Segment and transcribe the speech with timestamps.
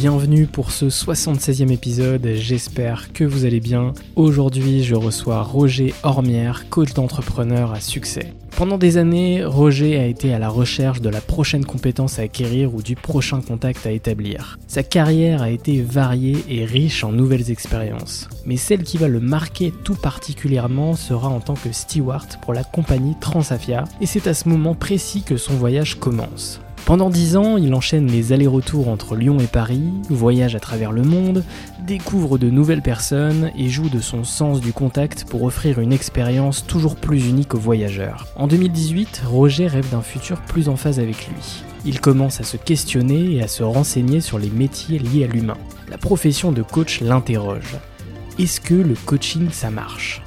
[0.00, 3.94] Bienvenue pour ce 76e épisode, j'espère que vous allez bien.
[4.14, 8.32] Aujourd'hui je reçois Roger Ormière, coach d'entrepreneur à succès.
[8.56, 12.76] Pendant des années, Roger a été à la recherche de la prochaine compétence à acquérir
[12.76, 14.60] ou du prochain contact à établir.
[14.68, 18.28] Sa carrière a été variée et riche en nouvelles expériences.
[18.46, 22.62] Mais celle qui va le marquer tout particulièrement sera en tant que steward pour la
[22.62, 26.60] compagnie Transafia, et c'est à ce moment précis que son voyage commence.
[26.84, 31.02] Pendant dix ans, il enchaîne les allers-retours entre Lyon et Paris, voyage à travers le
[31.02, 31.44] monde,
[31.86, 36.66] découvre de nouvelles personnes et joue de son sens du contact pour offrir une expérience
[36.66, 38.26] toujours plus unique aux voyageurs.
[38.36, 41.62] En 2018, Roger rêve d'un futur plus en phase avec lui.
[41.84, 45.58] Il commence à se questionner et à se renseigner sur les métiers liés à l'humain.
[45.90, 47.76] La profession de coach l'interroge.
[48.38, 50.22] Est-ce que le coaching ça marche?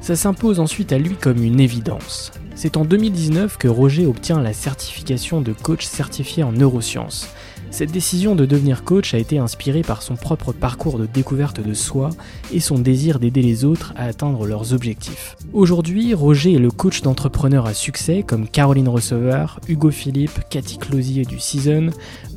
[0.00, 2.32] Ça s'impose ensuite à lui comme une évidence.
[2.62, 7.28] C'est en 2019 que Roger obtient la certification de coach certifié en neurosciences.
[7.72, 11.74] Cette décision de devenir coach a été inspirée par son propre parcours de découverte de
[11.74, 12.10] soi
[12.52, 15.36] et son désir d'aider les autres à atteindre leurs objectifs.
[15.52, 21.24] Aujourd'hui, Roger est le coach d'entrepreneurs à succès comme Caroline Receveur, Hugo Philippe, Cathy Closier
[21.24, 21.90] du Season,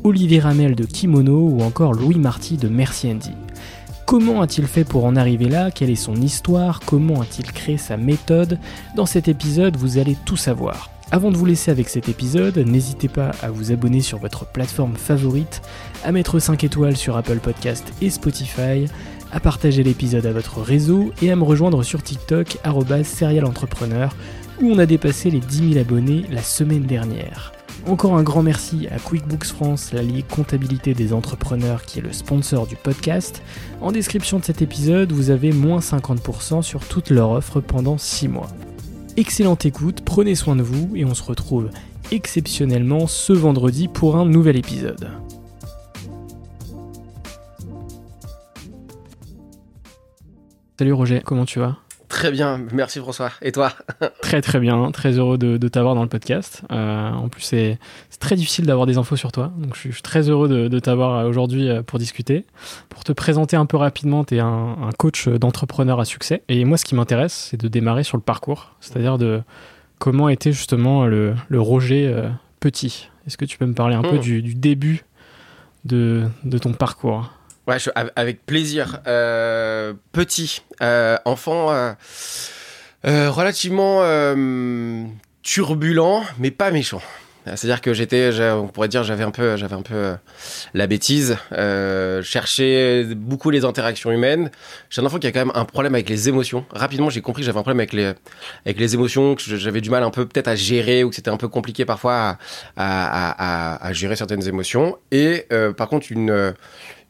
[0.03, 3.30] Olivier Ramel de Kimono ou encore Louis Marty de Merci Andy.
[4.06, 5.72] Comment a-t-il fait pour en arriver là?
[5.72, 6.80] Quelle est son histoire?
[6.86, 8.60] Comment a-t-il créé sa méthode?
[8.96, 10.92] Dans cet épisode, vous allez tout savoir.
[11.10, 14.96] Avant de vous laisser avec cet épisode, n'hésitez pas à vous abonner sur votre plateforme
[14.96, 15.64] favorite,
[16.04, 18.86] à mettre 5 étoiles sur Apple Podcast et Spotify,
[19.32, 22.58] à partager l'épisode à votre réseau et à me rejoindre sur TikTok
[23.04, 24.16] serialentrepreneur
[24.62, 27.55] où on a dépassé les 10 000 abonnés la semaine dernière.
[27.88, 32.13] Encore un grand merci à QuickBooks France, la ligue comptabilité des entrepreneurs qui est le
[32.13, 33.44] sponsor du podcast.
[33.80, 38.28] En description de cet épisode, vous avez moins 50% sur toute leur offre pendant 6
[38.28, 38.47] mois.
[39.18, 41.69] Excellente écoute, prenez soin de vous et on se retrouve
[42.12, 45.09] exceptionnellement ce vendredi pour un nouvel épisode.
[50.78, 51.84] Salut Roger, comment tu vas?
[52.16, 53.30] Très bien, merci François.
[53.42, 53.74] Et toi?
[54.22, 56.62] Très très bien, très heureux de, t'avoir dans le podcast.
[56.72, 57.78] Euh, en plus, c'est
[58.22, 61.68] très difficile d'avoir des infos sur toi, donc je suis, très heureux de, t'avoir aujourd'hui
[61.68, 62.46] euh, pour discuter.
[62.88, 66.42] Pour te présenter un peu rapidement, tu es un, coach d'entrepreneur à succès.
[66.48, 69.42] Et moi, ce qui m'intéresse, c'est de démarrer sur le parcours, c'est-à-dire de
[70.00, 72.30] comment était justement le, Roger euh,
[72.62, 73.10] petit?
[73.28, 74.22] Est-ce que tu peux me parler un peu hmm.
[74.22, 75.04] du, début
[75.84, 76.30] de
[76.62, 77.35] ton parcours?
[77.67, 77.77] Ouais,
[78.15, 79.00] avec plaisir.
[79.07, 81.94] Euh, petit, euh, enfant, euh,
[83.06, 85.03] euh relativement euh,
[85.41, 87.01] turbulent, mais pas méchant.
[87.45, 90.15] C'est-à-dire que j'étais, on pourrait dire, j'avais un peu, j'avais un peu euh,
[90.73, 91.38] la bêtise.
[91.51, 94.50] Euh, cherchais beaucoup les interactions humaines.
[94.89, 96.65] J'ai un enfant qui a quand même un problème avec les émotions.
[96.71, 98.13] Rapidement, j'ai compris que j'avais un problème avec les,
[98.65, 101.29] avec les émotions, que j'avais du mal un peu peut-être à gérer ou que c'était
[101.29, 102.38] un peu compliqué parfois à,
[102.77, 104.97] à, à, à gérer certaines émotions.
[105.12, 106.56] Et euh, par contre, une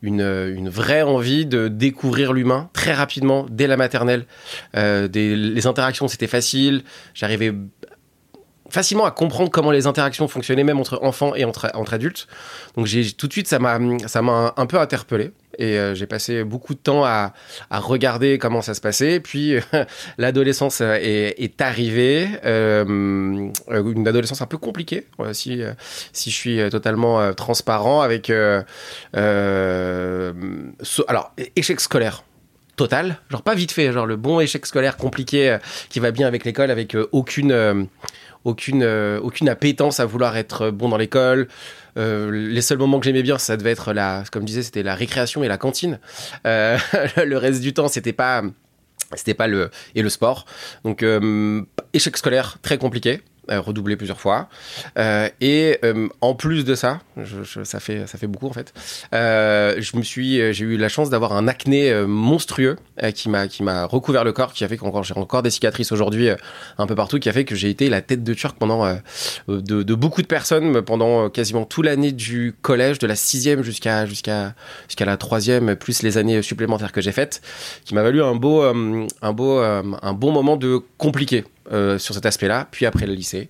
[0.05, 4.25] une, une, vraie envie de découvrir l'humain très rapidement dès la maternelle.
[4.75, 6.83] Euh, les interactions, c'était facile.
[7.13, 7.53] J'arrivais
[8.75, 12.27] facilement à comprendre comment les interactions fonctionnaient même entre enfants et entre, entre adultes.
[12.75, 16.05] Donc j'ai tout de suite ça m'a ça m'a un peu interpellé et euh, j'ai
[16.05, 17.31] passé beaucoup de temps à,
[17.69, 19.21] à, regarder comment ça se passait.
[19.21, 19.55] Puis
[20.17, 25.61] l'adolescence est, est, arrivée, euh, une adolescence un peu compliquée si
[26.11, 28.29] si je suis totalement transparent avec
[31.07, 32.25] alors échec scolaire
[32.75, 35.57] total, genre pas vite fait, genre le bon échec scolaire compliqué
[35.87, 37.87] qui va bien avec l'école, avec aucune
[38.45, 41.49] aucune, euh, aucune appétence à vouloir être bon dans l'école.
[41.97, 44.95] Euh, les seuls moments que j'aimais bien, ça devait être la, comme disais, c'était la
[44.95, 45.99] récréation et la cantine.
[46.47, 46.77] Euh,
[47.25, 48.43] le reste du temps, c'était pas,
[49.15, 50.45] c'était pas le et le sport.
[50.83, 51.03] Donc
[51.93, 53.21] échec scolaire très compliqué.
[53.51, 54.49] Euh, redoublé plusieurs fois.
[54.97, 57.01] Euh, et euh, en plus de ça,
[57.63, 58.73] ça, fait, ça fait beaucoup en fait,
[59.11, 62.77] je j'ai eu la chance d'avoir un acné monstrueux
[63.13, 65.91] qui m'a qui m'a recouvert le corps, qui a fait qu'encore j'ai encore des cicatrices
[65.91, 66.29] aujourd'hui
[66.77, 68.85] un peu partout, qui a fait que j'ai été la tête de turc pendant
[69.47, 74.05] de, de, beaucoup de personnes pendant quasiment toute l'année du collège, de la sixième jusqu'à
[74.05, 74.55] jusqu'à
[74.87, 77.41] jusqu'à la troisième, plus les années supplémentaires que j'ai faites,
[77.85, 82.25] qui m'a valu un beau un beau un bon moment de compliqué euh, sur cet
[82.25, 83.49] aspect-là, puis après le lycée.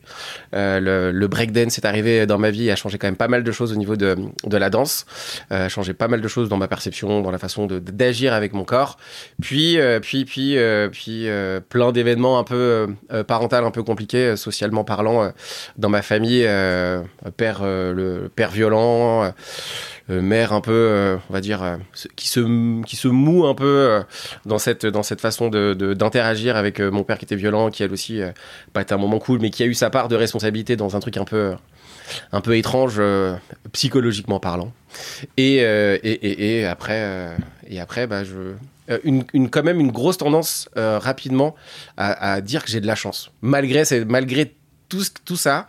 [0.54, 3.28] Euh, le, le breakdance est arrivé dans ma vie et a changé quand même pas
[3.28, 5.06] mal de choses au niveau de, de la danse,
[5.52, 8.54] euh, a changé pas mal de choses dans ma perception, dans la façon d'agir avec
[8.54, 8.98] mon corps.
[9.42, 11.28] Puis, euh, puis, puis, euh, puis
[11.70, 12.88] plein d'événements un peu
[13.28, 15.32] parentaux, un peu compliqués, socialement parlant,
[15.78, 16.48] dans ma famille,
[17.38, 19.32] père, le père violent.
[20.12, 21.78] Euh, mère un peu, euh, on va dire, euh,
[22.16, 24.04] qui se qui se moue un peu
[24.46, 27.92] dans cette dans cette façon de d'interagir avec mon père qui était violent, qui elle
[27.92, 28.22] aussi
[28.74, 31.00] pas été un moment cool, mais qui a eu sa part de responsabilité dans un
[31.00, 31.56] truc un peu
[32.32, 33.02] un peu étrange
[33.72, 34.72] psychologiquement parlant.
[35.38, 37.36] Et, et, et, après,
[37.68, 38.54] et après bah, je,
[39.04, 41.56] une, une, quand même une grosse tendance rapidement
[41.98, 43.32] à, à, dire que j'ai de la chance.
[43.42, 44.54] Malgré, malgré
[44.88, 45.68] tout, tout ça,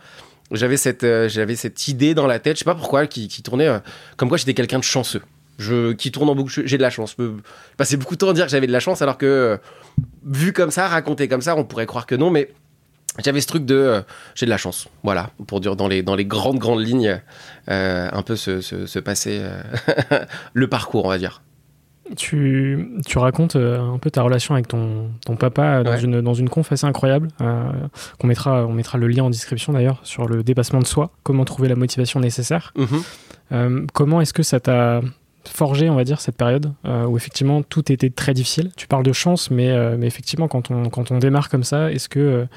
[0.51, 3.43] j'avais cette, euh, j'avais cette idée dans la tête, je sais pas pourquoi, qui, qui
[3.43, 3.79] tournait euh,
[4.15, 5.21] comme quoi j'étais quelqu'un de chanceux.
[5.57, 7.15] Je, qui tourne en boucle, j'ai de la chance.
[7.17, 7.31] Je
[7.77, 9.57] passais beaucoup de temps à dire que j'avais de la chance, alors que euh,
[10.23, 12.51] vu comme ça, raconté comme ça, on pourrait croire que non, mais
[13.23, 14.03] j'avais ce truc de
[14.35, 14.87] j'ai de la chance.
[15.03, 17.19] Voilà, pour dire dans les, dans les grandes, grandes lignes,
[17.67, 19.41] un peu se, se, se passer
[20.53, 21.41] le parcours, on va dire.
[22.15, 26.33] Tu, tu, racontes euh, un peu ta relation avec ton, ton papa dans, une, dans
[26.33, 27.27] une conf assez incroyable.
[27.41, 27.69] Euh,
[28.17, 31.45] qu'on mettra, on mettra le lien en description d'ailleurs sur le dépassement de soi, comment
[31.45, 32.73] trouver la motivation nécessaire.
[32.75, 33.01] Mhm.
[33.51, 35.01] Euh, comment est-ce que ça t'a
[35.45, 38.71] forgé, on va dire, cette période où effectivement tout était très difficile?
[38.75, 42.09] Tu parles de chance, mais, mais effectivement, quand on, quand on démarre comme ça, est-ce
[42.09, 42.47] que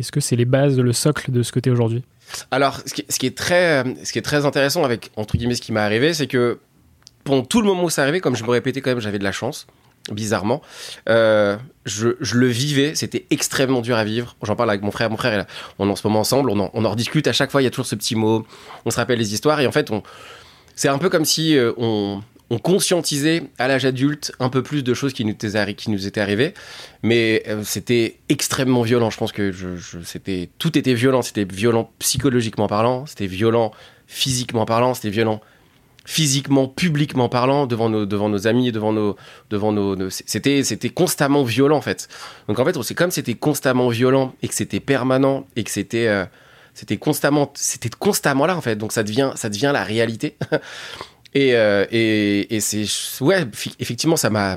[0.00, 2.02] est-ce que c'est les bases, le socle de ce que tu es aujourd'hui?
[2.50, 5.54] Alors, ce qui, ce qui, est très, ce qui est très intéressant avec, entre guillemets,
[5.54, 6.58] ce qui m'est arrivé, c'est que
[7.24, 9.24] pendant tout le moment où ça arrivait, comme je me répétais quand même, j'avais de
[9.24, 9.66] la chance,
[10.10, 10.62] bizarrement.
[11.08, 14.36] Euh, je, le vivais, c'était extrêmement dur à vivre.
[14.42, 15.46] J'en parle avec mon frère, mon frère,
[15.78, 17.64] on est en ce moment ensemble, on en, on en rediscute à chaque fois, il
[17.64, 18.46] y a toujours ce petit mot,
[18.84, 19.90] on se rappelle les histoires, et en fait,
[20.74, 24.82] c'est un peu comme si euh, on, on, conscientisait à l'âge adulte un peu plus
[24.82, 26.54] de choses qui nous, étaient, qui nous étaient arrivées,
[27.02, 29.10] mais euh, c'était extrêmement violent.
[29.10, 29.76] Je pense que je,
[30.58, 33.72] tout était violent, c'était violent psychologiquement parlant, c'était violent
[34.06, 35.40] physiquement parlant, c'était violent
[36.04, 39.16] physiquement, publiquement parlant, devant nos, nos amis, devant nos,
[39.50, 42.08] devant nos, c'était, c'était constamment violent en fait.
[42.48, 46.08] Donc en fait, c'est comme c'était constamment violent et que c'était permanent et que c'était,
[46.08, 46.24] euh,
[46.74, 48.76] c'était constamment, c'était constamment là en fait.
[48.76, 50.36] Donc ça devient, ça devient la réalité.
[51.34, 52.86] et, euh, et, et c'est,
[53.20, 53.46] ouais,
[53.78, 54.56] effectivement, ça m'a,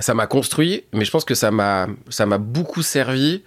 [0.00, 3.42] ça m'a construit, mais je pense que ça m'a, ça m'a beaucoup servi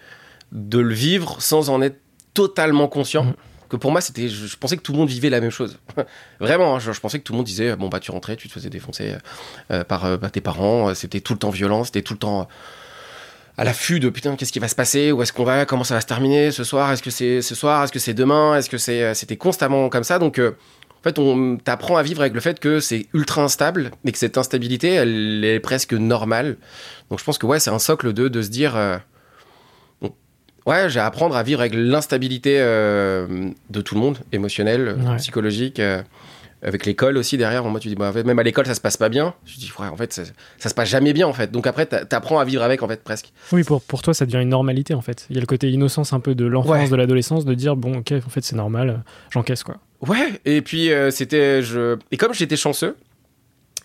[0.52, 2.00] de le vivre sans en être
[2.34, 3.26] totalement conscient.
[3.26, 3.34] Mmh
[3.72, 5.80] que pour moi, c'était, je, pensais que tout le monde vivait la même chose.
[6.42, 8.54] Vraiment, hein, je, pensais que tout le monde disait, bon, bah, tu rentrais, tu te
[8.54, 9.16] faisais défoncer
[9.72, 12.20] euh, par euh, bah, tes parents, euh, c'était tout le temps violent, c'était tout le
[12.20, 12.50] temps
[13.58, 15.96] à l'affût de putain, qu'est-ce qui va se passer, où est-ce qu'on va, comment ça
[15.96, 18.70] va se terminer ce soir, est-ce que c'est ce soir, est-ce que c'est demain, est-ce
[18.70, 20.20] que c'est, c'était constamment comme ça?
[20.20, 24.12] Donc, en fait, on t'apprend à vivre avec le fait que c'est ultra instable et
[24.12, 26.58] que cette instabilité, elle est presque normale.
[27.10, 28.76] Donc, je pense que ouais, c'est un socle de, de se dire
[30.66, 35.80] Ouais, j'ai à apprendre à vivre avec l'instabilité euh, de tout le monde, émotionnelle, psychologique.
[35.80, 36.02] Euh,
[36.64, 39.10] avec l'école aussi derrière, moi tu dis, bah, même à l'école ça se passe pas
[39.10, 39.34] bien.
[39.46, 40.22] Je dis, ouais, en fait, ça,
[40.60, 41.52] ça, se passe jamais bien en fait.
[41.52, 43.34] Donc après, t'apprends à vivre avec en fait, presque.
[43.52, 45.26] Oui, pour, pour toi, ça devient une normalité en fait.
[45.32, 47.98] Il y a le côté innocence un peu de l'enfance, de l'adolescence, de dire, bon,
[47.98, 49.78] ok, en fait, c'est normal, j'encaisse quoi.
[50.08, 51.62] Ouais, et puis euh, c'était.
[51.62, 51.98] Je...
[52.12, 52.96] Et comme j'étais chanceux,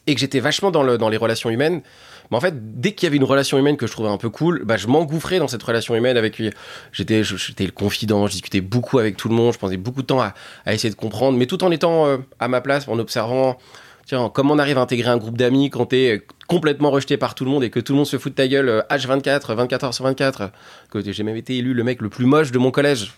[0.07, 1.83] et que j'étais vachement dans, le, dans les relations humaines,
[2.31, 4.31] mais en fait, dès qu'il y avait une relation humaine que je trouvais un peu
[4.31, 6.51] cool, bah, je m'engouffrais dans cette relation humaine avec lui.
[6.93, 10.07] J'étais, j'étais le confident, je discutais beaucoup avec tout le monde, je passais beaucoup de
[10.07, 10.35] temps à,
[10.65, 13.59] à essayer de comprendre, mais tout en étant euh, à ma place, en observant,
[14.07, 17.35] tiens, comment on arrive à intégrer un groupe d'amis quand t'es euh, complètement rejeté par
[17.35, 19.55] tout le monde et que tout le monde se fout de ta gueule H24, euh,
[19.55, 20.51] 24 heures sur 24,
[20.91, 23.13] que j'ai même été élu le mec le plus moche de mon collège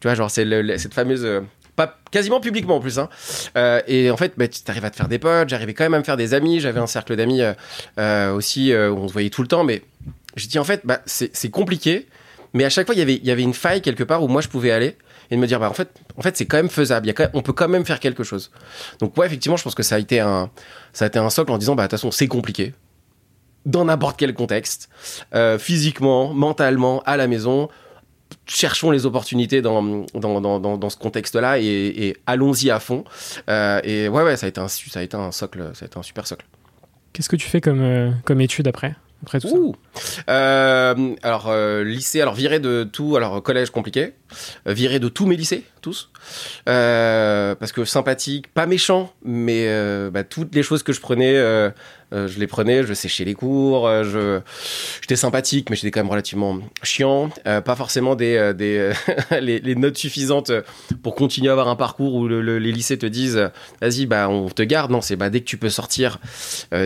[0.00, 0.46] Tu vois, genre, c'est
[0.78, 1.26] cette fameuse.
[1.80, 2.98] Euh, pas, quasiment publiquement en plus.
[2.98, 3.08] Hein.
[3.56, 5.48] Euh, et en fait, bah, tu arrives à te faire des potes.
[5.48, 6.60] J'arrivais quand même à me faire des amis.
[6.60, 7.42] J'avais un cercle d'amis
[8.34, 9.64] aussi où on se voyait tout le temps.
[9.64, 9.82] Mais
[10.36, 12.06] je dis en fait, bah, c'est compliqué.
[12.52, 14.48] Mais à chaque fois, y il y avait une faille quelque part où moi je
[14.48, 14.96] pouvais aller
[15.30, 17.30] et de me dire bah en fait en fait c'est quand même faisable y a
[17.34, 18.50] on peut quand même faire quelque chose
[18.98, 20.50] donc ouais effectivement je pense que ça a été un
[20.92, 22.74] ça a été un socle en disant bah de toute façon c'est compliqué
[23.66, 24.88] dans n'importe quel contexte,
[25.34, 27.68] euh, physiquement, mentalement, à la maison.
[28.52, 29.80] Cherchons les opportunités dans,
[30.12, 33.04] dans, dans, dans ce contexte-là et, allons-y à fond.
[33.48, 35.86] Euh, et ouais, ouais, ça a été un, ça a été un socle, ça a
[35.86, 36.44] été un super socle.
[37.12, 39.76] Qu'est-ce que tu fais comme, euh, comme étude après après tout
[40.26, 41.54] ça Alors,
[41.84, 44.14] lycée, alors viré de tout, alors collège compliqué,
[44.64, 46.10] viré de tous mes lycées, tous,
[46.64, 49.68] parce que sympathique, pas méchant, mais
[50.10, 51.38] bah, toutes les choses que je prenais
[52.12, 54.40] euh, je les prenais, je séchais les cours, euh, je
[55.00, 57.30] j'étais sympathique, mais j'étais quand même relativement chiant.
[57.46, 58.92] Euh, pas forcément des, des
[59.40, 60.52] les, notes suffisantes
[61.02, 63.50] pour continuer à avoir un parcours où les lycées te disent
[63.80, 64.90] vas-y bah on te garde.
[64.90, 66.18] Non, c'est bah dès que tu peux sortir,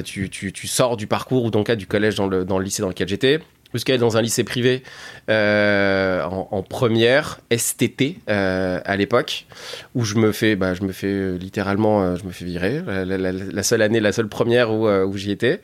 [0.04, 2.58] tu, tu, tu, sors du parcours ou dans le cas du collège dans le, dans
[2.58, 3.40] le lycée dans lequel j'étais
[3.74, 4.82] être dans un lycée privé
[5.28, 9.46] euh, en, première STT euh, à l'époque
[9.94, 12.82] où je me fais bah, je me fais euh, littéralement je me fais virer.
[12.86, 15.60] La, seule année la seule première où, j'y étais.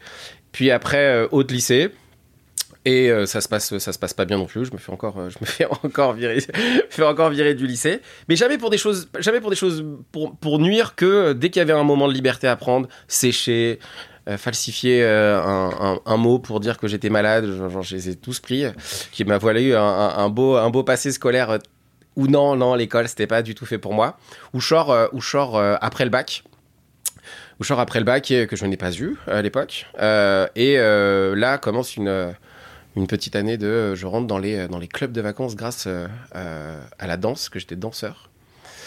[0.53, 1.91] Puis après haute lycée.
[2.87, 4.65] Et ça se passe ça se passe pas bien non plus.
[4.65, 6.39] Je me fais encore je me fais encore virer
[6.89, 8.01] fais encore virer du lycée.
[8.29, 11.61] Mais jamais pour des choses jamais pour des choses pour, pour nuire que dès qu'il
[11.61, 13.79] y avait un moment de liberté à prendre sécher
[14.31, 18.39] euh, falsifier euh, un, mot pour dire que j'étais malade, genre, je les ai tous
[18.39, 18.65] pris,
[19.11, 21.59] qui m'a voilé un, un, beau, passé scolaire euh,
[22.15, 24.19] ou non, non, l'école, c'était pas du tout fait pour moi.
[24.53, 26.45] Ou sors, ou sors après le bac.
[27.59, 29.87] Ou sors après le bac que je n'ai pas eu à l'époque.
[30.57, 32.35] et là commence une,
[33.09, 33.95] petite année de.
[33.95, 35.87] Je rentre dans les clubs de vacances grâce
[36.33, 38.30] à la danse, que j'étais danseur.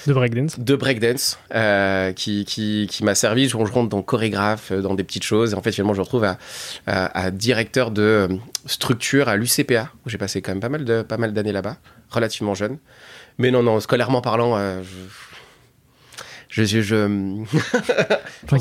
[0.08, 3.48] De breakdance De breakdance, euh, qui, qui, qui m'a servi.
[3.48, 5.54] Je, rentre dans chorégraphe, euh, dans des petites choses.
[5.54, 6.38] Et en fait, finalement, je me retrouve à,
[6.86, 8.28] à, directeur de euh,
[8.66, 11.78] structure à l'UCPA, où j'ai passé quand même pas mal, de, pas mal d'années là-bas,
[12.10, 12.78] relativement jeune.
[13.38, 14.58] Mais non, non, scolairement parlant,
[16.50, 16.96] je, je, je,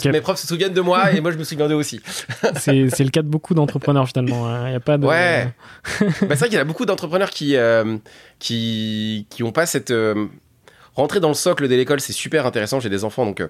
[0.09, 2.01] mes profs se souviennent de moi et moi je me souviens d'eux aussi.
[2.57, 4.49] c'est, le cas de beaucoup d'entrepreneurs finalement.
[4.49, 4.77] Il hein.
[4.77, 5.05] a pas de.
[5.05, 5.53] Ouais.
[6.01, 7.55] bah, c'est vrai qu'il y a beaucoup d'entrepreneurs qui,
[8.39, 9.93] qui, qui ont pas cette,
[10.95, 12.81] rentrer dans le socle de l'école, c'est super intéressant.
[12.81, 13.49] J'ai des enfants, donc euh,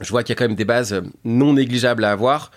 [0.00, 2.50] je vois qu'il y a quand même des bases euh, non négligeables à avoir.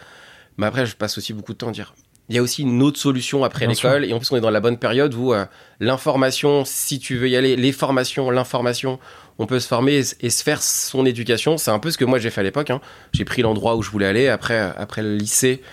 [0.57, 1.93] Mais après, je passe aussi beaucoup de temps à dire.
[2.27, 4.05] Il y a aussi une autre solution après l'école.
[4.05, 5.45] Et en plus, on est dans la bonne période où euh,
[5.79, 8.99] l'information, si tu veux y aller, les formations, l'information,
[9.39, 11.57] on peut se former et, se faire son éducation.
[11.57, 12.69] C'est un peu ce que moi j'ai fait à l'époque.
[12.69, 12.81] Hein.
[13.13, 14.27] J'ai pris l'endroit où je voulais aller.
[14.27, 15.63] Après, après le lycée,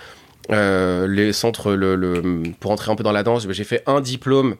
[0.49, 4.57] les centres, le, pour entrer un peu dans la danse, j'ai fait un diplôme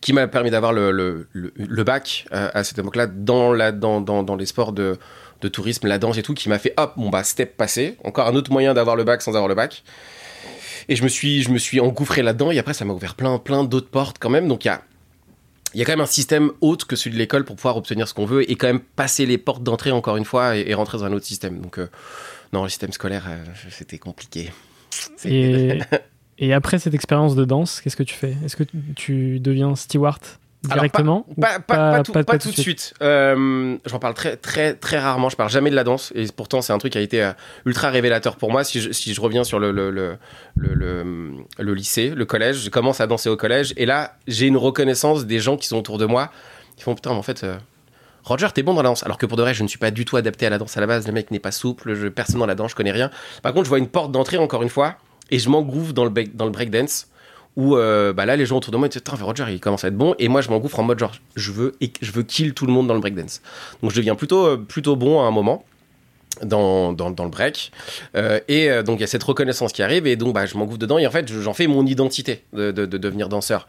[0.00, 4.00] qui m'a permis d'avoir le, le, le, bac euh, à cette époque-là dans, la, dans,
[4.00, 4.98] dans, dans, les sports de,
[5.40, 8.26] de, tourisme, la danse et tout, qui m'a fait hop, bon bah step passé, encore
[8.28, 9.82] un autre moyen d'avoir le bac sans avoir le bac.
[10.88, 13.38] Et je me suis, je me suis engouffré là-dedans et après ça m'a ouvert plein,
[13.38, 14.46] plein d'autres portes quand même.
[14.46, 14.82] Donc il y a,
[15.74, 18.06] il y a quand même un système autre que celui de l'école pour pouvoir obtenir
[18.06, 20.98] ce qu'on veut et quand même passer les portes d'entrée encore une fois et, rentrer
[20.98, 21.60] dans un autre système.
[21.60, 21.88] Donc euh,
[22.52, 24.52] non, le système scolaire, euh, c'était compliqué.
[25.24, 25.78] Et
[26.38, 28.36] Et après cette expérience de danse, qu'est-ce que tu fais?
[28.44, 28.64] Est-ce que
[28.94, 30.20] tu deviens steward
[30.62, 32.92] directement pas, pas, tout, pas, tout, de suite?
[33.02, 35.28] Euh, j'en parle très, très, très rarement.
[35.28, 36.12] Je parle jamais de la danse.
[36.14, 37.32] Et pourtant, c'est un truc qui a été euh,
[37.64, 38.64] ultra révélateur pour moi.
[38.64, 40.16] Si je, si je reviens sur le, le, le,
[40.56, 43.72] le, lycée, le collège, je commence à danser au collège.
[43.76, 46.30] Et là, j'ai une reconnaissance des gens qui sont autour de moi.
[46.76, 47.44] Ils font putain, mais en fait.
[47.44, 47.56] Euh,
[48.24, 49.04] Roger, t'es bon dans la danse.
[49.04, 50.76] Alors que pour de vrai, je ne suis pas du tout adapté à la danse
[50.76, 51.06] à la base.
[51.06, 53.08] Le mec n'est pas souple, je, personne dans la danse, je connais rien.
[53.40, 54.96] Par contre, je vois une porte d'entrée, encore une fois,
[55.30, 57.08] et je m'engouffre dans le, dans le breakdance
[57.56, 59.96] où euh, bah là les gens autour de moi disent Roger il commence à être
[59.96, 60.14] bon.
[60.18, 62.86] Et moi je m'engouffre en mode genre je veux je veux kill tout le monde
[62.86, 63.40] dans le breakdance.
[63.82, 65.64] Donc je deviens plutôt euh, plutôt bon à un moment
[66.42, 67.72] dans, dans, dans le break.
[68.14, 70.78] Euh, et donc il y a cette reconnaissance qui arrive et donc bah, je m'engouffre
[70.78, 73.66] dedans et en fait j'en fais mon identité de, de, de, devenir danseur.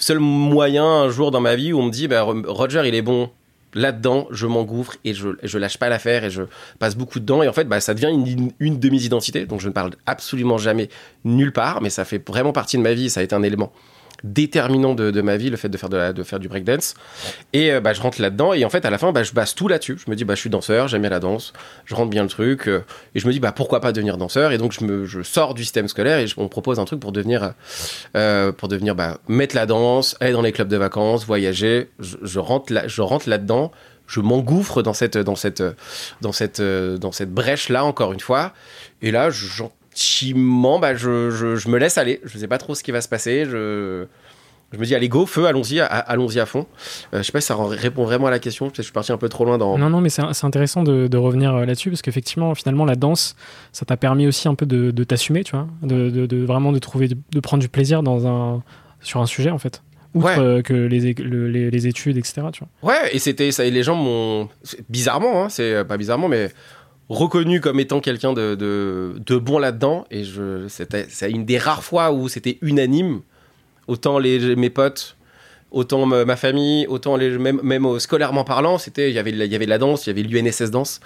[0.00, 3.02] Seul moyen un jour dans ma vie où on me dit bah, Roger il est
[3.02, 3.30] bon
[3.74, 6.42] là-dedans, je m'engouffre et je, je lâche pas l'affaire et je
[6.78, 7.42] passe beaucoup de temps.
[7.42, 9.46] Et en fait, bah, ça devient une, une de mes identités.
[9.46, 10.88] Donc, je ne parle absolument jamais
[11.24, 13.10] nulle part, mais ça fait vraiment partie de ma vie.
[13.10, 13.72] Ça a été un élément
[14.24, 16.94] déterminant de, ma vie, le fait de faire, de, faire du breakdance.
[17.52, 19.54] Et euh, bah, je rentre là-dedans, et en fait, à la fin, bah, je base
[19.54, 19.98] tout là-dessus.
[20.04, 21.52] Je me dis, bah, je suis danseur, j'aime la danse,
[21.84, 22.82] je rentre bien le truc, euh,
[23.14, 24.50] et je me dis, bah, pourquoi pas devenir danseur?
[24.50, 26.86] Et donc, je, me, je sors du système scolaire et je, on me propose un
[26.86, 27.52] truc pour devenir,
[28.16, 31.90] euh, pour devenir bah, mettre la danse, aller dans les clubs de vacances, voyager.
[31.98, 33.70] Je, je rentre là-dedans
[34.06, 35.62] je m'engouffre dans cette dans cette
[36.20, 38.52] dans cette dans cette brèche là encore une fois
[39.00, 39.30] et là
[39.94, 42.20] gentiment, bah, je, je, je, me laisse aller.
[42.24, 43.44] Je sais pas trop ce qui va se passer.
[43.44, 44.06] Je,
[44.72, 46.66] Je me dis, allez, go, feu, allons-y, allons-y à fond.
[47.12, 48.70] Euh, je sais pas si ça répond vraiment à la question.
[48.74, 49.78] Je suis parti un peu trop loin dans.
[49.78, 53.36] Non, non, mais c'est intéressant de, revenir euh, là-dessus parce qu'effectivement, finalement, la danse,
[53.72, 57.40] ça t'a permis aussi un peu de, t'assumer, tu vois, de, vraiment de trouver, de
[57.40, 58.62] prendre du plaisir dans un,
[59.00, 59.82] sur un sujet, en fait.
[60.14, 62.42] Outre euh, que les, les, études, etc.
[62.52, 62.92] Tu vois.
[62.92, 63.64] Ouais, et c'était ça.
[63.64, 64.48] Et les gens m'ont.
[64.88, 66.52] Bizarrement, hein, c'est pas bizarrement, mais
[67.08, 70.06] reconnu comme étant quelqu'un de, de, bon là-dedans.
[70.10, 70.24] Et
[70.68, 73.20] c'est une des rares fois où c'était unanime
[73.86, 75.16] autant les, mes potes,
[75.70, 79.54] autant ma, famille, autant les, même, même scolairement parlant, c'était il y avait il y
[79.54, 81.00] avait de la danse, il y avait l'UNSS danse.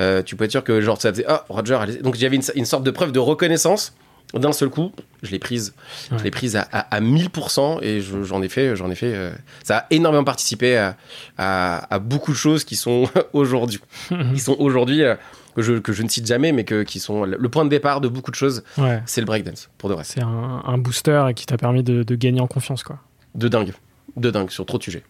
[0.00, 2.84] Euh, tu peux être sûr que genre ça faisait ah Roger, donc j'avais une, sorte
[2.84, 3.94] de preuve de reconnaissance
[4.32, 4.90] d'un seul coup,
[5.22, 5.74] je l'ai prise,
[6.10, 9.14] je l'ai prise à, à, 1000% et j'en ai fait, j'en ai fait.
[9.14, 9.30] Euh,
[9.62, 10.96] ça a énormément participé à,
[11.36, 13.78] à beaucoup de choses qui sont aujourd'hui,
[14.34, 15.14] qui sont aujourd'hui euh,
[15.54, 18.00] que je, que je ne cite jamais, mais que, qui sont le point de départ
[18.00, 18.64] de beaucoup de choses.
[19.06, 20.04] C'est le breakdance, pour de vrai.
[20.04, 22.98] C'est un, booster qui t'a permis de, gagner en confiance, quoi.
[23.34, 23.72] De dingue.
[24.16, 25.02] De dingue, sur trop de sujets.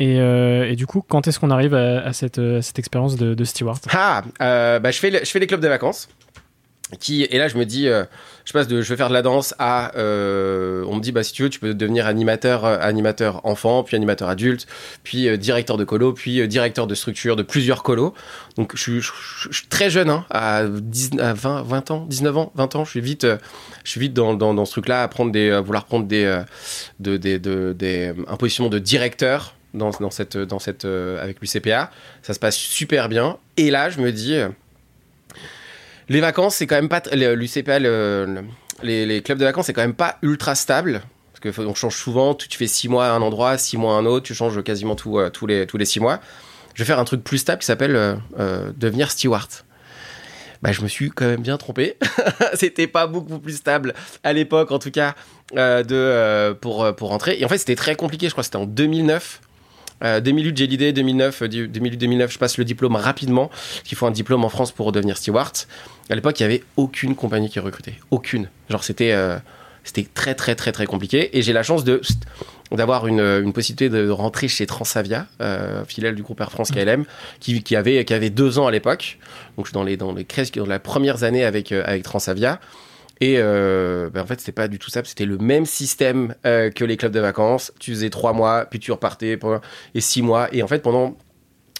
[0.00, 3.44] Et, euh, et, du coup, quand est-ce qu'on arrive à, cette, cette, expérience de, de
[3.44, 6.08] steward Ah, euh, bah, je, fais je fais les clubs de vacances.
[7.00, 8.04] Qui, et là, je me dis, euh,
[8.44, 9.96] je passe de je vais faire de la danse à.
[9.96, 13.82] Euh, on me dit, bah, si tu veux, tu peux devenir animateur, euh, animateur enfant,
[13.82, 14.66] puis animateur adulte,
[15.02, 18.14] puis directeur de colo, puis directeur de structure de plusieurs colos.
[18.56, 22.84] Donc, je, suis très jeune, hein, à, 20, 20 ans, 19 ans, 20 ans.
[22.84, 23.26] Je suis vite,
[23.84, 26.42] je suis vite dans, dans, dans ce truc-là, à, prendre des, vouloir prendre des,
[27.00, 31.90] de, des, de, des, un positionnement de directeur dans, dans cette, dans cette, avec l'UCPA.
[32.22, 33.38] Ça se passe super bien.
[33.56, 34.36] Et là, je me dis
[36.08, 37.02] les vacances, c'est quand même pas.
[37.12, 41.02] L'UCPA, les, les, clubs de vacances, c'est quand même pas ultra stable.
[41.32, 42.34] Parce qu'on change souvent.
[42.34, 44.26] Tu, fais six mois à un endroit, six mois à un autre.
[44.26, 46.20] Tu changes quasiment euh, tous, les, six mois.
[46.74, 49.48] Je vais faire un truc plus stable qui s'appelle euh, euh, devenir steward.
[50.62, 51.96] Bah, je me suis quand même bien trompé.
[52.54, 55.14] c'était pas beaucoup plus stable à l'époque, en tout cas,
[55.52, 57.36] de, pour, pour rentrer.
[57.38, 58.26] Et en fait, c'était très compliqué.
[58.28, 59.40] Je crois que c'était en 2009.
[60.02, 63.50] 2008, j'ai l'idée, 2009, 2008-2009, je passe le diplôme rapidement,
[63.84, 65.56] qu'il faut un diplôme en France pour devenir steward.
[66.10, 67.94] À l'époque, il n'y avait aucune compagnie qui recrutait.
[68.10, 68.48] Aucune.
[68.68, 69.38] Genre, c'était euh,
[69.84, 71.36] c'était très, très, très, très compliqué.
[71.36, 72.00] Et j'ai la chance de
[72.72, 77.04] d'avoir une, une, possibilité de rentrer chez Transavia, euh, filiale du groupe Air France KLM,
[77.38, 79.18] qui, qui, avait, qui avait deux ans à l'époque.
[79.56, 82.58] Donc, je suis dans les, dans les, dans les premières années avec, euh, avec Transavia.
[83.20, 85.02] Et euh, ben en fait, c'était pas du tout ça.
[85.04, 87.72] C'était le même système que les clubs de vacances.
[87.78, 89.60] Tu faisais trois mois, puis tu repartais pendant,
[89.94, 90.48] et six mois.
[90.52, 91.16] Et en fait, pendant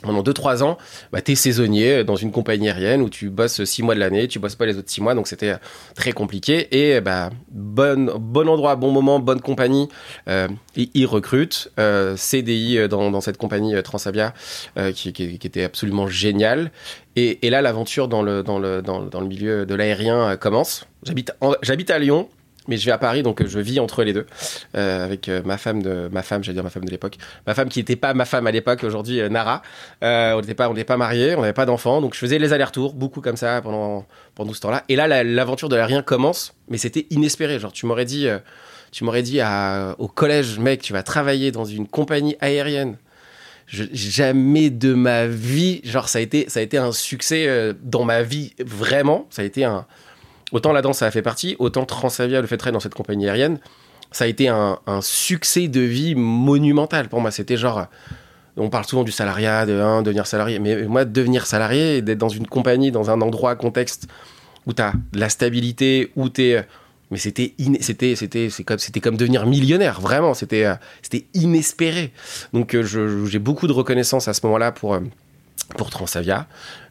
[0.05, 0.79] pendant 2-3 ans,
[1.13, 4.29] bah, tu es saisonnier dans une compagnie aérienne où tu bosses 6 mois de l'année,
[4.29, 5.55] tu bosses pas les autres 6 mois, donc c'était
[5.95, 6.69] très compliqué.
[6.71, 9.89] Et bah, bon, bon endroit, bon moment, bonne compagnie,
[10.29, 11.71] euh, ils recrutent.
[11.79, 14.35] Euh, CDI euh, dans, cette compagnie euh, Transavia
[14.79, 16.71] euh, qui, était absolument génial.
[17.17, 20.87] Et, et là, l'aventure dans le, dans, le, dans, dans le milieu de l'aérien commence.
[21.63, 22.29] J'habite à Lyon,
[22.69, 24.27] mais je vais à Paris, donc je vis entre les deux
[24.77, 27.55] euh, avec euh, ma femme de ma femme, j'allais dire ma femme de l'époque, ma
[27.55, 29.63] femme qui n'était pas ma femme à l'époque, aujourd'hui euh, Nara.
[30.03, 32.53] on n'était pas on n'était pas mariés, on n'avait pas d'enfants, donc je faisais les
[32.53, 34.85] allers-retours beaucoup comme ça pendant pendant ce temps-là.
[34.89, 37.59] Et là, l'aventure de l'aérien commence, mais c'était inespéré.
[37.59, 38.27] Genre, tu m'aurais dit,
[38.91, 39.41] tu m'aurais dit
[39.99, 42.97] au collège, mec, tu vas travailler dans une compagnie aérienne.
[43.69, 48.23] jamais de ma vie, genre ça a été ça a été un succès dans ma
[48.23, 49.27] vie vraiment.
[49.31, 49.87] Ça a été un
[50.53, 53.29] autant la danse, ça a fait partie, autant Transavia, le fait de dans cette compagnie
[53.29, 53.59] aérienne,
[54.11, 57.31] ça a été un, succès de vie monumental pour moi.
[57.31, 57.87] C'était genre,
[58.57, 62.29] on parle souvent du salariat, de hein, devenir salarié, mais moi, devenir salarié, d'être dans
[62.29, 64.07] une compagnie, dans un endroit, contexte
[64.67, 66.65] où tu as de la stabilité, où tu es.
[67.11, 70.67] Mais c'était c'était c'était comme c'était comme devenir millionnaire vraiment c'était
[71.03, 72.13] c'était inespéré
[72.55, 75.01] donc euh, j'ai beaucoup de reconnaissance à ce moment-là pour euh,
[75.77, 76.47] pour Transavia.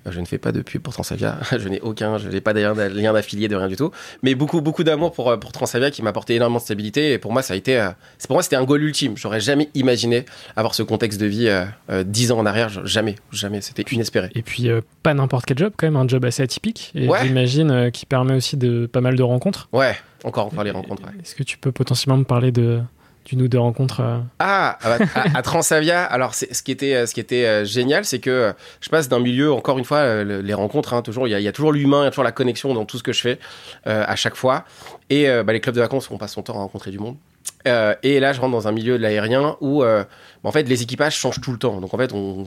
[0.09, 1.37] Je ne fais pas de pub pour Transavia.
[1.51, 3.91] Je n'ai aucun, je n'ai pas d'ailleurs lien d'affilié de rien du tout.
[4.21, 7.13] Mais beaucoup, beaucoup d'amour pour, euh, pour Transavia qui m'a apporté énormément de stabilité.
[7.13, 9.15] Et pour moi, ça a été, euh, c'est pour moi, c'était un goal ultime.
[9.15, 12.69] J'aurais jamais imaginé avoir ce contexte de vie euh, dix ans en arrière.
[12.85, 13.61] Jamais, jamais.
[13.61, 14.29] C'était inespéré.
[14.35, 14.69] Et puis,
[15.03, 16.91] pas n'importe quel job, quand même, un job assez atypique.
[16.95, 19.69] Et j'imagine qui permet aussi de pas mal de rencontres.
[19.71, 21.03] Ouais, encore, encore les rencontres.
[21.21, 22.81] Est-ce que tu peux potentiellement me parler de,
[23.25, 24.19] d'une ou deux rencontres euh.
[24.39, 28.05] Ah, ah bah, à, Transavia, alors ce qui était, euh, ce qui était euh, génial,
[28.05, 31.47] c'est que je passe d'un milieu, encore une fois, les rencontres, hein, toujours, il y,
[31.47, 33.39] a toujours l'humain, il y a toujours la connexion dans tout ce que je fais
[33.85, 34.65] à chaque fois.
[35.09, 37.17] Et bah, les clubs de vacances, on passe son temps à rencontrer du monde.
[37.65, 40.07] et là, je rentre dans un milieu de l'aérien où, bah,
[40.43, 41.79] en fait, les équipages changent tout le temps.
[41.79, 42.45] Donc, en fait, on,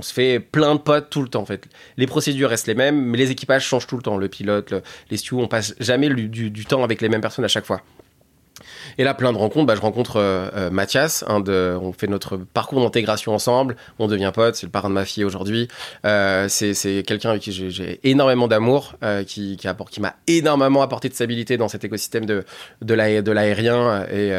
[0.00, 1.40] se fait plein de potes tout le temps.
[1.40, 4.16] En fait, les procédures restent les mêmes, mais les équipages changent tout le temps.
[4.16, 4.74] Le pilote,
[5.10, 7.82] les stewards, on passe jamais du temps avec les mêmes personnes à chaque fois.
[8.98, 9.66] Et là, plein de rencontres.
[9.66, 11.24] Bah, je rencontre euh, euh, Mathias.
[11.28, 13.76] On fait notre parcours d'intégration ensemble.
[13.98, 14.56] On devient pote.
[14.56, 15.68] C'est le parrain de ma fille aujourd'hui.
[16.04, 18.94] Euh, c'est quelqu'un avec qui j'ai énormément d'amour,
[19.26, 22.44] qui, qui, qui m'a énormément apporté de stabilité dans cet écosystème de,
[22.82, 22.94] de
[23.32, 24.06] l'aérien.
[24.10, 24.32] Et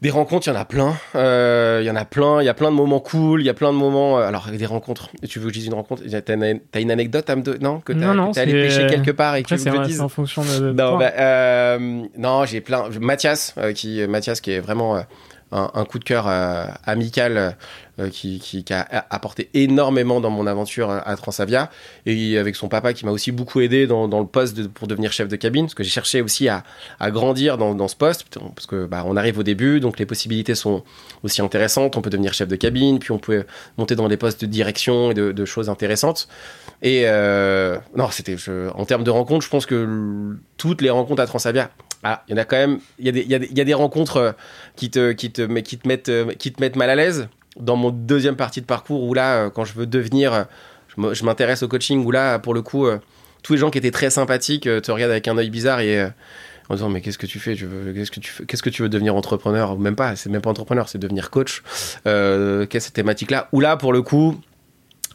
[0.00, 0.94] Des rencontres, il y en a plein.
[1.16, 2.40] Euh, Il y en a plein.
[2.40, 3.40] Il y a plein de moments cool.
[3.42, 4.18] Il y a plein de moments.
[4.20, 5.10] euh, Alors, des rencontres.
[5.28, 6.02] Tu veux que je dise une rencontre?
[6.24, 7.80] T'as une, anecdote à me donner Non?
[7.80, 9.96] Que t'es allé pêcher quelque part et que tu c'est veux que je vrai, dise?
[9.96, 10.70] c'est en fonction de.
[10.72, 12.84] non, bah, euh, non, j'ai plein.
[13.00, 15.02] Mathias, euh, qui, Mathias, qui est vraiment
[15.52, 17.56] un, coup de cœur euh, amical,
[17.98, 21.70] euh, qui, a apporté énormément dans mon aventure euh, à Transavia,
[22.06, 25.28] et avec son papa qui m'a aussi beaucoup aidé dans, le poste pour devenir chef
[25.28, 26.64] de cabine, parce que j'ai cherché aussi à,
[27.10, 30.84] grandir dans, ce poste, parce que bah, on arrive au début, donc les possibilités sont
[31.22, 31.96] aussi intéressantes.
[31.96, 33.44] On peut devenir chef de cabine, puis on peut
[33.78, 36.28] monter dans des postes de direction et de, choses intéressantes.
[36.82, 38.36] Et non, c'était
[38.74, 41.70] en termes de rencontres, je pense que toutes les rencontres à Transavia,
[42.04, 44.32] ah, il y en a quand même, il y a des, rencontres euh,
[44.76, 47.28] qui te, qui te, mais qui te mettent, euh, qui te mal à l'aise.
[47.58, 50.46] Dans mon deuxième partie de parcours, où là, euh, quand je veux devenir,
[50.96, 52.86] je m'intéresse au coaching, où là, pour le coup,
[53.42, 56.08] tous les gens qui étaient très sympathiques te regardent avec un œil bizarre et
[56.68, 57.54] en disant mais qu'est-ce que tu fais?
[57.54, 59.72] Tu veux- Qu'est-ce que tu Qu'est-ce que tu veux devenir entrepreneur?
[59.72, 61.62] Ou même pas, c'est même pas entrepreneur, c'est devenir coach.
[62.06, 63.48] Euh, Qu'est-ce cette thématique-là?
[63.52, 64.40] Où là, pour le coup,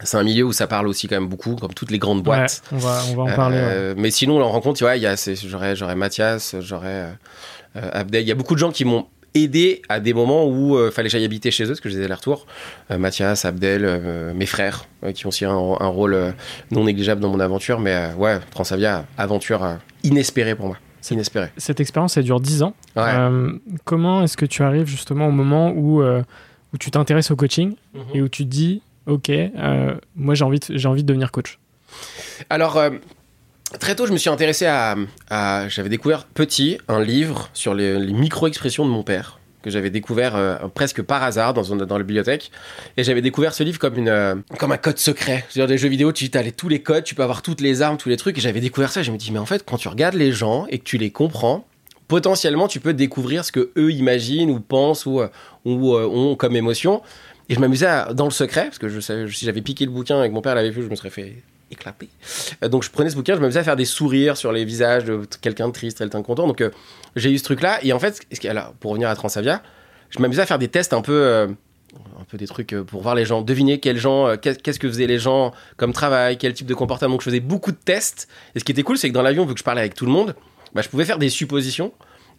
[0.01, 2.61] c'est un milieu où ça parle aussi quand même beaucoup, comme toutes les grandes boîtes.
[2.71, 3.57] Ouais, on va, on va en parler.
[3.57, 3.63] ouais.
[3.65, 7.11] Euh, Mais sinon, on rencontre, y a, c'est- j'aurais, j'aurais Mathias, j'aurais euh,
[7.77, 8.23] euh, Abdel.
[8.23, 11.07] Il y a beaucoup de gens qui m'ont aidé à des moments où il fallait
[11.07, 12.45] que j'aille habiter chez eux, parce que je les retours.
[12.91, 16.31] Euh, Mathias, Abdel, euh, mes frères, euh, qui ont aussi un, un rôle euh,
[16.71, 17.79] non négligeable dans mon aventure.
[17.79, 20.77] Mais euh, ouais, Transavia, aventure euh, inespérée pour moi.
[21.01, 21.47] C'est inespéré.
[21.57, 22.73] Cette expérience, elle dure 10 ans.
[22.95, 23.03] Ouais.
[23.07, 23.51] Euh,
[23.85, 26.21] comment est-ce que tu arrives justement au moment où, euh,
[26.73, 27.75] où tu t'intéresses au coaching
[28.13, 31.31] et où tu te dis, OK, euh, moi j'ai envie, de, j'ai envie de devenir
[31.31, 31.59] coach
[32.49, 32.91] Alors, euh,
[33.79, 34.95] très tôt, je me suis intéressé à.
[35.67, 40.57] j'avais découvert petit un livre sur les, micro-expressions de mon père que j'avais découvert euh,
[40.73, 42.51] presque par hasard dans, dans la bibliothèque.
[42.97, 45.45] Et j'avais découvert ce livre comme, une, comme un code secret.
[45.47, 47.95] C'est-à-dire des jeux vidéo, tu as tous les codes, tu peux avoir toutes les armes,
[47.95, 48.37] tous les trucs.
[48.37, 48.99] Et j'avais découvert ça.
[48.99, 50.97] Et je me dis, mais en fait, quand tu regardes les gens et que tu
[50.97, 51.65] les comprends,
[52.09, 55.21] potentiellement, tu peux découvrir ce que eux imaginent ou pensent ou,
[55.63, 57.01] ou ont comme émotion.
[57.53, 60.27] Et je m'amusais dans le secret, parce que je si j'avais piqué le bouquin et
[60.27, 62.09] que mon père l'avait vu, je me serais fait éclater.
[62.63, 65.05] Euh, Donc je prenais ce bouquin, je m'amusais à faire des sourires sur les visages
[65.05, 66.47] de quelqu'un de triste, quelqu'un de content.
[66.47, 66.71] Donc euh,
[67.15, 67.77] j'ai eu ce truc-là.
[67.83, 69.61] Et en fait, alors, pour revenir à Transavia,
[70.09, 71.45] je m'amusais à faire des tests un peu, euh,
[72.19, 75.05] un peu des trucs pour voir les gens, deviner quels gens, qu'est- qu'est-ce que faisaient
[75.05, 77.11] les gens comme travail, quel type de comportement.
[77.11, 78.27] Donc je faisais beaucoup de tests.
[78.55, 80.07] Et ce qui était cool, c'est que dans l'avion, vu que je parlais avec tout
[80.07, 80.33] le monde,
[80.73, 81.93] bah, je pouvais faire des suppositions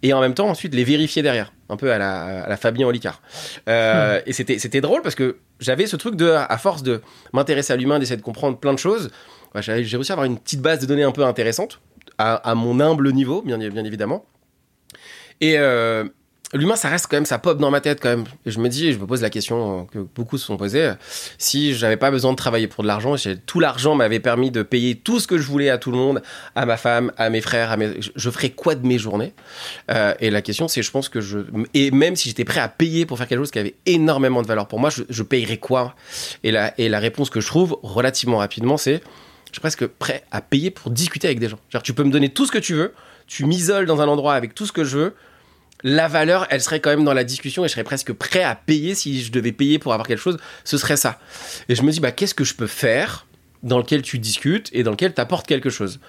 [0.04, 2.86] et en même temps ensuite les vérifier derrière, un peu à la, à la Fabien
[2.86, 3.20] Olicard.
[3.68, 7.00] Euh, Et c'était c'était drôle parce que j'avais ce truc de, à force de
[7.32, 9.10] m'intéresser à l'humain, d'essayer de comprendre plein de choses,
[9.52, 11.80] bah, j'ai réussi à avoir une petite base de données un peu intéressante,
[12.18, 14.26] à, à mon humble niveau, bien, bien évidemment.
[15.40, 16.04] Et euh,
[16.54, 18.24] l'humain, ça reste quand même, ça pop dans ma tête quand même.
[18.46, 20.84] Et je me dis, je me pose la question euh, que beaucoup se sont posées,
[20.84, 20.94] euh,
[21.38, 24.94] si j'avais pas besoin de travailler pour de l'argent, tout l'argent m'avait permis de payer
[24.94, 26.22] tout ce que je voulais à tout le monde,
[26.54, 27.90] à ma femme, à mes frères, à mes...
[28.00, 29.32] je, ferais quoi de mes journées
[29.90, 31.38] Euh, Et la question, c'est, je pense que je...
[31.74, 34.46] Et même si j'étais prêt à payer pour faire quelque chose qui avait énormément de
[34.46, 35.94] valeur pour moi, je, je payerais quoi?
[36.42, 39.02] Et la, et la réponse que je trouve relativement rapidement, c'est,
[39.48, 41.58] je suis presque prêt à payer pour discuter avec des gens.
[41.70, 42.92] Genre, tu peux me donner tout ce que tu veux,
[43.26, 45.14] tu m'isoles dans un endroit avec tout ce que je veux,
[45.84, 48.54] la valeur, elle serait quand même dans la discussion et je serais presque prêt à
[48.56, 51.20] payer si je devais payer pour avoir quelque chose, ce serait ça.
[51.68, 53.26] Et je me dis, bah, qu'est-ce que je peux faire
[53.62, 56.00] dans lequel tu discutes et dans lequel tu apportes quelque chose?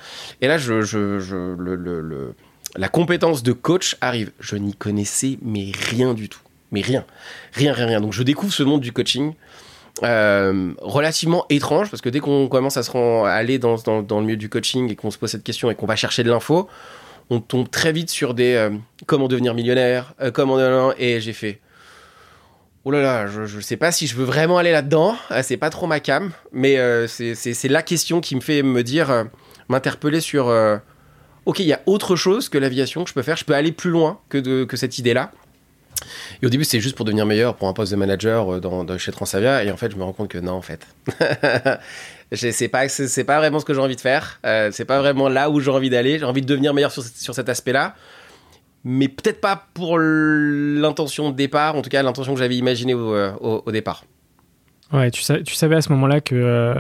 [0.42, 2.34] Et là, je, le,
[2.78, 4.32] la compétence de coach arrive.
[4.40, 6.40] Je n'y connaissais mais rien du tout.
[6.72, 7.06] Mais rien.
[7.54, 8.02] Rien, rien, rien.
[8.02, 9.34] Donc je découvre ce monde du coaching.
[10.04, 14.50] euh, relativement étrange parce que dès qu'on commence à se aller dans le milieu du
[14.50, 16.68] coaching et qu'on se pose cette question et qu'on va chercher de l'info,
[17.30, 18.70] on tombe très vite sur des euh,
[19.06, 21.60] comment devenir millionnaire, euh, comment et j'ai fait
[22.84, 25.58] oh là là, je, je sais pas si je veux vraiment aller là-dedans, euh, c'est
[25.58, 29.26] pas trop ma cam, mais c'est- la question qui me fait me dire,
[29.70, 30.48] m'interpeller sur
[31.46, 33.72] ok, il y a autre chose que l'aviation que je peux faire, je peux aller
[33.72, 35.32] plus loin que, cette idée-là.
[36.42, 39.12] Et au début, c'est juste pour devenir meilleur pour un poste de manager dans- chez
[39.12, 39.64] Transavia.
[39.64, 40.86] Et en fait, je me rends compte que non, en fait.
[42.32, 44.40] C'est pas, c'est pas vraiment ce que j'ai envie de faire.
[44.46, 46.18] Euh, c'est pas vraiment là où j'ai envie d'aller.
[46.20, 47.96] J'ai envie de devenir meilleur sur, cet- sur cet aspect-là.
[48.84, 53.14] Mais peut-être pas pour l'intention de départ, en tout cas l'intention que j'avais imaginée au,
[53.16, 54.06] euh, au- au départ.
[54.92, 56.74] Ouais, tu, sa- tu savais à ce moment-là que euh,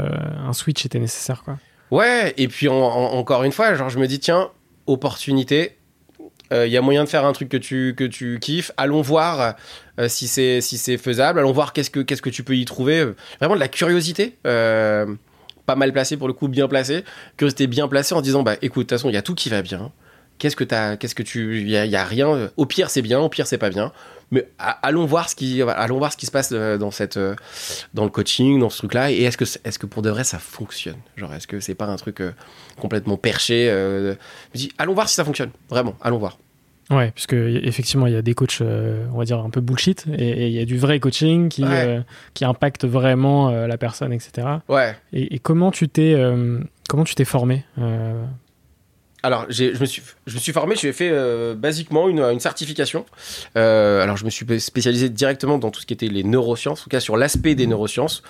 [0.47, 1.57] un switch était nécessaire, quoi.
[1.91, 4.49] Ouais, et puis en- en- encore une fois, genre je me dis, tiens,
[4.87, 5.77] opportunité,
[6.51, 9.55] il y a moyen de faire un truc que tu, que tu kiffes, allons voir
[9.99, 12.65] euh, si c'est si c'est faisable, allons voir qu'est-ce que, qu'est-ce que tu peux y
[12.65, 13.03] trouver.
[13.39, 15.07] Vraiment de la curiosité, euh,
[15.65, 17.03] pas mal placée pour le coup, bien placée,
[17.37, 19.49] curiosité bien placée en disant, bah écoute, de toute façon, il y a tout qui
[19.49, 19.91] va bien.
[20.37, 22.49] Qu'est-ce que t'as, qu'est-ce que tu, il y, a- rien.
[22.57, 23.93] Au pire c'est bien, au pire c'est pas bien.
[24.31, 27.35] Mais allons voir ce qui, allons voir ce qui se passe euh, dans cette, euh,
[27.93, 29.11] dans le coaching, dans ce truc-là.
[29.11, 30.97] Et est-ce que, est-ce que pour de vrai ça fonctionne?
[31.15, 32.31] Genre, est-ce que c'est pas un truc euh,
[32.77, 34.15] complètement perché Je
[34.57, 35.51] dis, allons voir si ça fonctionne.
[35.69, 36.37] Vraiment, allons voir.
[36.91, 40.05] Ouais, puisque effectivement, il y a des coachs, euh, on va dire, un peu bullshit,
[40.19, 41.69] et il y a du vrai coaching qui, Ouais.
[41.87, 42.01] euh,
[42.35, 44.47] qui impacte vraiment euh, la personne, etc.
[44.69, 44.95] Ouais.
[45.11, 46.15] Et, et comment tu t'es
[46.87, 47.63] comment tu t'es formé
[49.23, 52.39] Alors, j'ai- je me suis, je me suis formé, j'ai fait euh, basiquement une, une
[52.39, 53.05] certification.
[53.57, 56.83] Euh, alors, je me suis spécialisé directement dans tout ce qui était les neurosciences, en
[56.83, 58.21] tout cas sur l'aspect des neurosciences,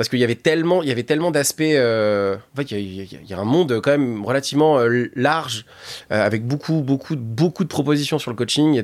[0.00, 1.60] parce qu'il y avait tellement, il y avait tellement d'aspects.
[1.60, 5.66] euh, en fait, il y, a- un monde quand même relativement euh, large,
[6.10, 8.82] euh, avec beaucoup, beaucoup, beaucoup de propositions sur le coaching.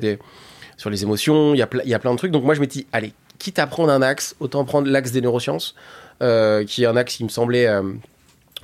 [0.77, 2.33] Sur les émotions, il y a, plein de trucs.
[2.33, 5.23] Donc moi, je m'étais dit, allez, quitte à prendre un axe, autant prendre l'axe des
[5.23, 5.75] neurosciences,
[6.21, 7.67] qui est un axe qui me semblait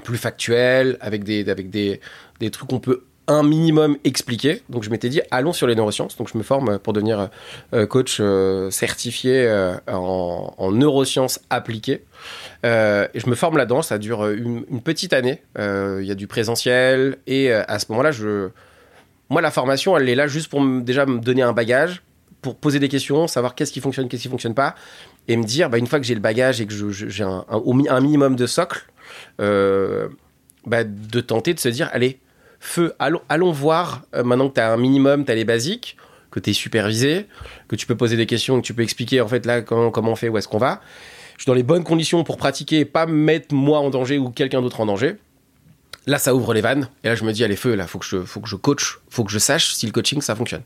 [0.04, 2.02] plus factuel, avec des, avec des,
[2.38, 4.62] des trucs qu'on peut un minimum expliquer.
[4.68, 6.16] Donc je m'étais dit, allons sur les neurosciences.
[6.16, 7.30] Donc je me forme pour devenir
[7.72, 12.04] euh, coach euh, certifié euh, en, en neurosciences appliquées.
[12.64, 15.42] Et je me forme là-dedans, ça dure une, petite année.
[15.58, 18.50] Il y a du présentiel et à ce moment-là, je...
[19.28, 22.02] moi la formation, elle est là juste pour déjà me donner un bagage,
[22.40, 24.76] pour poser des questions, savoir qu'est-ce qui fonctionne, qu'est-ce qui fonctionne pas,
[25.26, 28.36] et me dire, bah, une fois que j'ai le bagage et que j'ai un, minimum
[28.36, 28.86] de socle,
[29.38, 32.20] bah, de tenter de se dire, allez,
[32.62, 35.96] feu, allons, allons voir, euh, maintenant que tu as un minimum, tu as les basiques,
[36.30, 37.26] que tu es supervisé,
[37.68, 40.16] que tu peux poser des questions, que tu peux expliquer en fait là comment, on
[40.16, 40.80] fait, où est-ce qu'on va.
[41.36, 44.30] Je suis dans les bonnes conditions pour pratiquer et pas mettre moi en danger ou
[44.30, 45.16] quelqu'un d'autre en danger.
[46.06, 46.88] Là, ça ouvre les vannes.
[47.02, 49.00] Et là, je me dis, allez, feu, là, faut que je, faut que je coach,
[49.10, 50.62] faut que je sache si le coaching, ça fonctionne.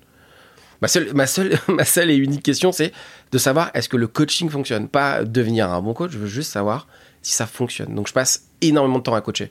[0.82, 2.92] Ma seule, ma seule, ma seule et unique question, c'est
[3.32, 4.88] de savoir est-ce que le coaching fonctionne?
[4.88, 6.86] Pas devenir un bon coach, je veux juste savoir
[7.22, 7.94] si ça fonctionne.
[7.94, 9.50] Donc, je passe énormément de temps à coacher.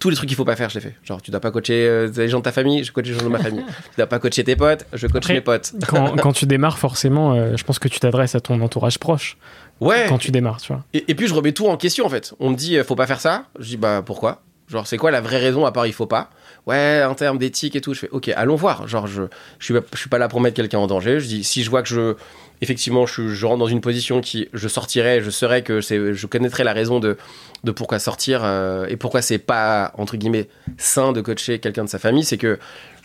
[0.00, 0.94] Tous les trucs qu'il faut pas faire, je les fais.
[1.04, 3.22] Genre, tu dois pas coacher euh, les gens de ta famille, je coach les gens
[3.22, 3.62] de ma famille.
[3.64, 5.72] tu dois pas coacher tes potes, je coach Après, mes potes.
[5.86, 9.36] quand, quand tu démarres, forcément, euh, je pense que tu t'adresses à ton entourage proche
[9.80, 10.06] Ouais.
[10.08, 10.84] quand tu démarres, tu vois.
[10.94, 12.34] Et, et puis je remets tout en question en fait.
[12.40, 13.44] On me dit euh, faut pas faire ça.
[13.58, 14.42] Je dis bah pourquoi?
[14.70, 16.30] Genre c'est quoi la vraie raison à part il faut pas?
[16.66, 17.92] Ouais en termes d'éthique et tout.
[17.92, 18.86] Je fais ok allons voir.
[18.86, 19.24] Genre je
[19.58, 21.18] je suis pas, là pour mettre quelqu'un en danger.
[21.18, 22.14] Je dis si je vois que je
[22.60, 26.72] effectivement je, rentre dans une position qui je sortirais, je saurais que je connaîtrais la
[26.72, 27.16] raison de
[27.64, 31.88] de pourquoi sortir euh, et pourquoi c'est pas entre guillemets sain de coacher quelqu'un de
[31.88, 32.24] sa famille.
[32.24, 32.58] C'est que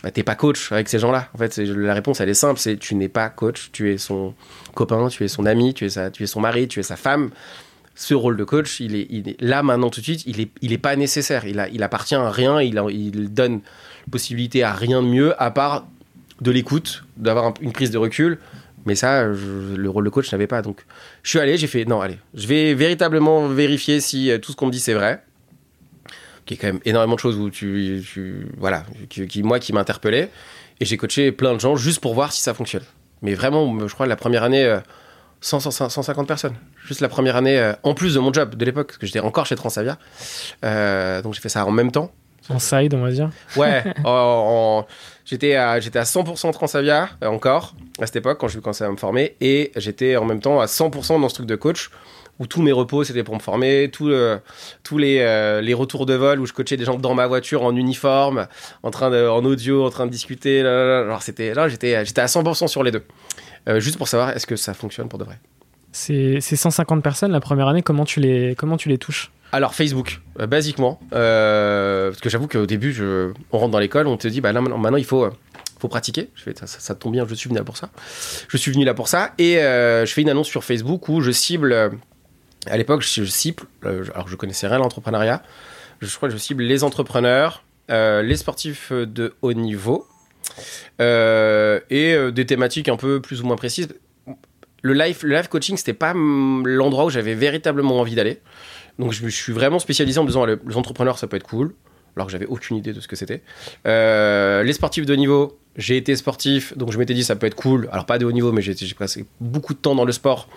[0.04, 1.28] bah, t'es pas coach avec ces gens-là.
[1.34, 2.60] En fait la réponse elle est simple.
[2.60, 3.70] C'est tu n'es pas coach.
[3.72, 4.34] Tu es son
[4.74, 6.96] copain, tu es son ami, tu es sa, tu es son mari, tu es sa
[6.96, 7.30] femme
[7.98, 10.78] ce rôle de coach, il est, là maintenant tout de suite, il est, il est
[10.78, 11.44] pas nécessaire.
[11.46, 13.60] Il, appartient à rien, il, a- il donne
[14.10, 15.86] possibilité à rien de mieux à part
[16.42, 18.38] de l'écoute, d'avoir un- une prise de recul.
[18.84, 20.62] Mais ça, le rôle de coach, je n'avais pas.
[20.62, 20.84] Donc,
[21.24, 24.56] je suis allé, j'ai fait, non, allez, je vais véritablement vérifier si euh, tout ce
[24.56, 25.22] qu'on me dit c'est vrai.
[26.44, 29.72] Qui est quand même énormément de choses où tu, tu- voilà, qui, qui- moi qui
[29.72, 30.30] m'interpellait.
[30.78, 32.84] Et j'ai coaché plein de gens juste pour voir si ça fonctionne.
[33.22, 34.78] Mais vraiment, je crois, la première année, euh,
[35.40, 36.54] 100, 100, 150 personnes.
[36.86, 39.20] Juste la première année, euh, en plus de mon job de l'époque, parce que j'étais
[39.20, 39.98] encore chez Transavia.
[40.64, 42.10] Euh, donc j'ai fait ça en même temps.
[42.48, 43.30] En side, on va dire.
[43.56, 43.82] Ouais,
[45.24, 48.90] j'étais à, j'étais à 100% Transavia euh, encore à cette époque quand je commençais à
[48.90, 49.36] me former.
[49.40, 51.90] Et j'étais en même temps à 100% dans ce truc de coach
[52.38, 54.12] où tous mes repos c'était pour me former, tout,
[54.82, 57.64] tous les, euh, les retours de vol où je coachais des gens dans ma voiture
[57.64, 58.46] en uniforme,
[58.82, 60.62] en, train de, en audio, en train de discuter.
[60.62, 61.00] Là, là, là.
[61.00, 63.02] Alors c'était, là j'étais, j'étais à 100% sur les deux.
[63.68, 65.38] Euh, juste pour savoir est-ce que ça fonctionne pour de vrai?
[65.92, 69.30] Ces, ces 150 personnes, la première année, comment tu les, comment tu les touches?
[69.52, 74.06] Alors Facebook, euh, basiquement, euh, parce que j'avoue qu'au début, je, on rentre dans l'école,
[74.06, 75.30] on te dit, bah là maintenant, il faut, euh,
[75.78, 76.28] faut pratiquer.
[76.34, 77.90] Je fais, ça, ça, ça tombe bien, je suis venu là pour ça.
[78.48, 81.30] Je suis venu là pour ça, et je fais une annonce sur Facebook où je
[81.30, 81.92] cible,
[82.66, 85.42] à l'époque, je, je cible, alors je connaissais rien à l'entrepreneuriat,
[86.00, 90.06] je crois que je cible les entrepreneurs, les sportifs de haut niveau,
[91.00, 91.02] et
[92.14, 93.88] euh, des thématiques un peu plus ou moins précises.
[94.82, 98.40] Le life, le life coaching, c'était pas l'endroit où j'avais véritablement envie d'aller.
[98.98, 101.74] Donc je me suis vraiment spécialisé en disant le- les entrepreneurs ça peut être cool,
[102.14, 103.42] alors que j'avais aucune idée de ce que c'était.
[103.86, 107.56] Euh, les sportifs de niveau, j'ai été sportif, donc je m'étais dit ça peut être
[107.56, 107.88] cool.
[107.92, 110.48] Alors pas de haut niveau, mais j'ai passé beaucoup de temps dans le sport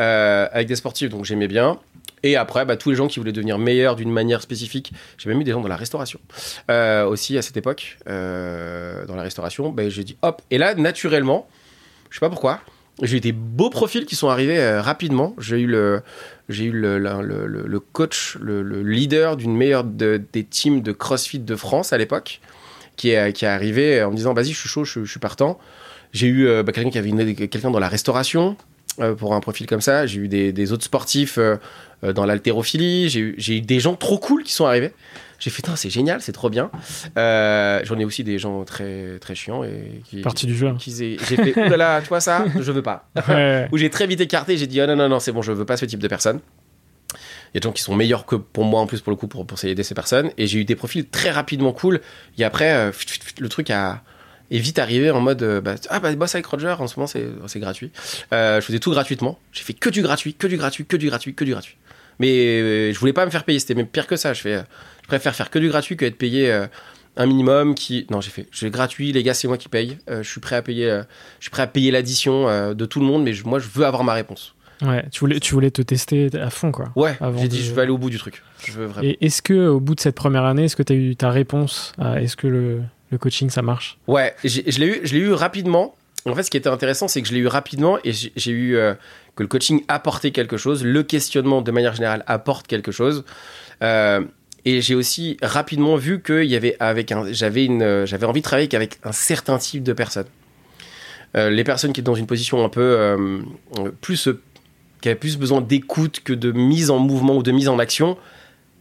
[0.00, 1.78] euh, avec des sportifs, donc j'aimais bien.
[2.22, 4.92] Et après, bah, tous les gens qui voulaient devenir meilleurs d'une manière spécifique.
[5.18, 6.18] J'ai même eu des gens dans la restauration
[6.70, 9.70] euh, aussi à cette époque, euh, dans la restauration.
[9.70, 10.42] Bah, j'ai dit hop.
[10.50, 11.46] Et là, naturellement,
[12.10, 12.60] je sais pas pourquoi,
[13.02, 15.34] j'ai eu des beaux profils qui sont arrivés euh, rapidement.
[15.38, 16.02] J'ai eu le,
[17.92, 22.40] coach, le, le leader d'une meilleure de- des teams de CrossFit de France à l'époque,
[22.96, 25.58] qui est, qui est arrivé en me disant vas-y, je suis chaud, je, suis partant.
[26.12, 28.56] J'ai eu bah, quelqu'un qui avait quelqu'un dans la restauration
[29.14, 30.06] pour un profil comme ça.
[30.06, 31.56] J'ai eu des, des autres sportifs euh,
[32.04, 33.08] euh, dans l'haltérophilie.
[33.08, 33.20] J'ai
[33.56, 34.92] eu, des gens trop cool qui sont arrivés.
[35.38, 36.70] J'ai fait, c'est génial, c'est trop bien.
[37.18, 40.22] Euh, J'en ai aussi des gens très, très chiants et qui.
[40.22, 40.68] Partie du jeu.
[40.68, 40.76] hein.
[40.78, 43.68] j'ai fait, oulala, tu vois ça, je veux pas Ouais.
[43.70, 44.56] où j'ai très vite écarté.
[44.56, 46.40] J'ai dit, oh non, non, non, c'est bon, je veux pas ce type de personne.
[47.12, 49.16] Il y a des gens qui sont meilleurs que pour moi, en plus, pour le
[49.16, 50.30] coup, pour, pour aider ces personnes.
[50.38, 52.00] Et j'ai eu des profils très rapidement cool.
[52.38, 52.90] Et après, euh,
[53.38, 54.02] le truc a,
[54.50, 57.06] et vite arrivé en mode euh, bah, ah bah bosse avec Roger en ce moment
[57.06, 57.90] c'est c'est gratuit.
[58.32, 59.38] Euh, je faisais tout gratuitement.
[59.52, 61.76] J'ai fait que du gratuit que du gratuit que du gratuit que du gratuit.
[62.18, 63.58] Mais euh, je voulais pas me faire payer.
[63.58, 64.32] C'était même pire que ça.
[64.32, 64.58] Je fais
[65.02, 66.66] je préfère faire que du gratuit que être payé euh,
[67.16, 69.12] un minimum qui non j'ai fait j'ai gratuit.
[69.12, 69.98] Les gars c'est moi qui paye.
[70.10, 70.86] Euh, je suis prêt à payer
[71.40, 73.84] je suis prêt à payer l'addition de tout le monde mais je- moi je veux
[73.86, 74.52] avoir ma réponse.
[74.82, 76.92] Ouais, tu voulais, tu voulais te tester à fond, quoi.
[76.96, 78.42] ouais j'ai dit de- je veux aller au bout du truc.
[78.66, 79.08] Je veux vraiment.
[79.08, 81.30] Et est-ce que au bout de cette première année, est-ce que tu as eu ta
[81.30, 85.32] réponse à est-ce que le, le coaching ça marche Ouais, je l'ai eu, je eu
[85.32, 85.94] rapidement.
[86.26, 88.76] En fait, ce qui était intéressant, c'est que je l'ai eu rapidement et j'ai eu
[88.76, 88.94] euh,
[89.36, 93.24] que le coaching apportait quelque chose, le questionnement de manière générale apporte quelque chose.
[93.82, 94.22] Euh,
[94.64, 98.74] et j'ai aussi rapidement vu que y avait avec un, j'avais euh, envie de travailler
[98.74, 100.26] avec un certain type de personnes.
[101.34, 103.42] Les personnes qui étaient dans une position un peu
[104.00, 104.30] plus,
[105.02, 108.16] qui avaient plus besoin d'écoute que de mise en mouvement ou de mise en action,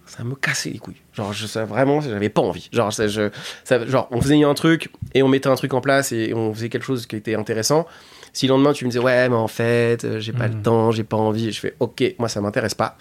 [0.05, 1.01] ça me cassait les couilles.
[1.13, 2.69] Genre, je, ça, vraiment, j'avais pas envie.
[2.71, 3.29] Genre, ça, je,
[3.63, 6.53] ça- genre, on faisait un truc et on mettait un truc en place et on
[6.53, 7.85] faisait quelque chose qui était intéressant.
[8.33, 10.55] Si le lendemain tu me disais ouais mais en fait euh, j'ai pas Mhm.
[10.57, 12.97] le temps, j'ai pas envie, je fais ok moi ça m'intéresse pas.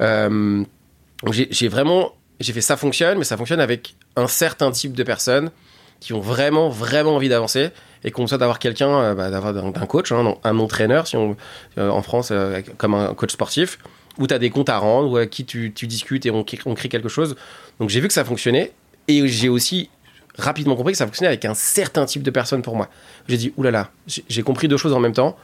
[0.00, 0.64] Euh,
[1.22, 5.04] donc j'ai vraiment j'ai fait ça fonctionne mais ça fonctionne avec un certain type de
[5.04, 5.52] personnes
[6.00, 7.68] qui ont vraiment vraiment envie d'avancer
[8.02, 11.36] et qu'on d'avoir quelqu'un euh, bah, d'avoir d'un d'un coach hein, un entraîneur si on
[11.78, 13.78] euh, en France euh, comme un coach sportif
[14.18, 16.74] où tu as des comptes à rendre ou à qui tu, discutes et on, on
[16.74, 17.36] crée quelque chose.
[17.80, 18.72] Donc j'ai vu que ça fonctionnait
[19.08, 19.90] et j'ai aussi
[20.38, 22.88] rapidement compris que ça fonctionnait avec un certain type de personnes pour moi.
[23.28, 25.36] J'ai dit, oulala, j'ai compris deux choses en même temps.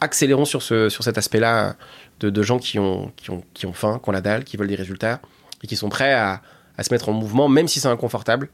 [0.00, 1.76] Accélérons sur, ce, sur cet aspect-là
[2.20, 4.68] de, gens qui ont, qui, ont, qui ont faim, qui ont la dalle, qui veulent
[4.68, 5.20] des résultats
[5.62, 6.42] et qui sont prêts à,
[6.76, 8.48] à se mettre en mouvement, même si c'est inconfortable.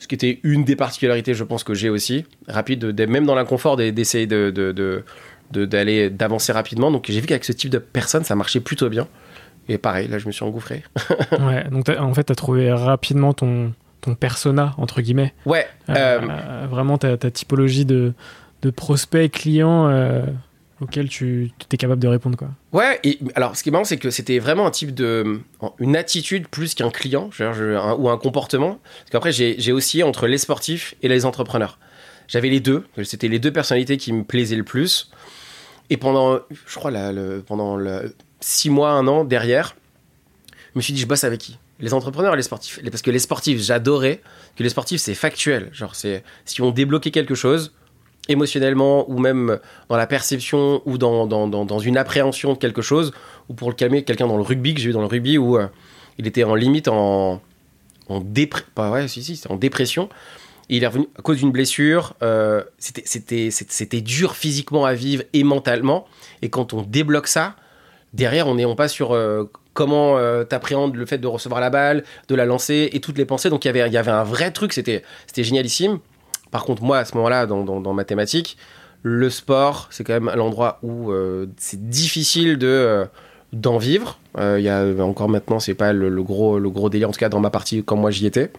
[0.00, 2.24] Ce qui était une des particularités, je pense, que j'ai aussi.
[2.48, 5.04] Rapide, de- même dans l'inconfort, d'e- d'essayer de, de, de- de-
[5.52, 6.90] d'aller d'avancer rapidement.
[6.90, 9.06] Donc j'ai vu qu'avec ce type de personnes, ça marchait plutôt bien.
[9.68, 10.82] Et pareil, là, je me suis engouffré.
[11.40, 15.32] Ouais, donc t'as- en fait, tu as trouvé rapidement ton, ton persona, entre guillemets.
[15.46, 18.12] Ouais, Euh, euh, euh, vraiment ta, ta typologie de,
[18.62, 20.22] de prospect, client euh,
[20.80, 22.36] auquel tu es capable de répondre.
[22.36, 22.48] Quoi.
[22.72, 25.40] Ouais, et alors ce qui est marrant, c'est que c'était vraiment un type de.
[25.78, 27.44] une attitude plus qu'un client, je
[27.76, 28.78] un- ou un comportement.
[28.98, 31.78] Parce qu'après, j'ai j'ai oscillé entre les sportifs et les entrepreneurs.
[32.28, 35.10] J'avais les deux, c'était les deux personnalités qui me plaisaient le plus.
[35.90, 36.92] Et pendant, je crois,
[37.46, 37.78] pendant
[38.40, 39.76] six mois, un an derrière,
[40.72, 41.58] je me suis dit, je bosse avec qui?
[41.80, 42.80] Les entrepreneurs et les sportifs.
[42.90, 44.22] Parce que les sportifs, j'adorais
[44.56, 45.68] que les sportifs, c'est factuel.
[45.72, 47.72] Genre, c'est si on débloquait quelque chose,
[48.28, 53.12] émotionnellement ou même dans la perception ou dans, une appréhension de quelque chose,
[53.48, 55.58] ou pour le calmer, quelqu'un dans le rugby que j'ai vu dans le rugby où
[55.58, 55.66] euh,
[56.18, 57.42] il était en limite en,
[58.08, 60.08] en, ouais, si, si, en dépression.
[60.68, 62.14] Il est revenu à cause d'une blessure.
[62.22, 66.06] euh, c'était- dur physiquement à vivre et mentalement.
[66.42, 67.54] Et quand on débloque ça,
[68.12, 71.70] derrière, on est on passe sur euh, comment euh, t'appréhendes le fait de recevoir la
[71.70, 73.50] balle, de la lancer et toutes les pensées.
[73.50, 75.02] Donc il y avait, un vrai truc, c'était
[75.36, 75.98] génialissime.
[76.50, 78.56] Par contre, moi, à ce moment-là, dans, dans, dans ma thématique,
[79.02, 83.04] le sport, c'est quand même l'endroit où euh, c'est difficile de
[83.52, 84.18] d'en vivre.
[84.38, 87.20] Il y a encore maintenant, c'est pas le, le gros le gros délire en tout
[87.20, 88.50] cas dans ma partie quand moi j'y étais.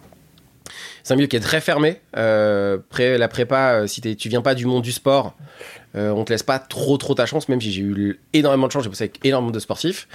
[1.02, 2.00] C'est un milieu qui est très fermé.
[2.16, 5.34] Euh, la prépa, euh, si tu viens pas du monde du sport,
[5.94, 7.48] euh, on te laisse pas trop trop ta chance.
[7.48, 10.08] Même si j'ai eu énormément de chance, j'ai bossé avec énormément de sportifs.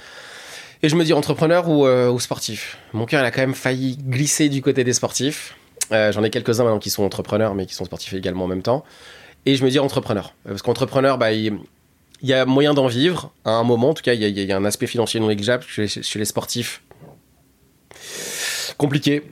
[0.82, 2.78] Et je me dis entrepreneur ou, sportif.
[2.92, 5.56] Mon cœur il a quand même failli glisser du côté des sportifs.
[5.90, 8.84] J'en ai quelques-uns maintenant qui sont entrepreneurs, mais qui sont sportifs également en même temps.
[9.46, 10.34] Et je me dis entrepreneur.
[10.44, 11.58] Parce qu'entrepreneur, bah, il,
[12.22, 13.90] y a moyen d'en vivre à un moment.
[13.90, 16.82] En tout cas, il y a, un aspect financier non négligeable chez les sportifs.
[18.76, 19.22] Compliqué.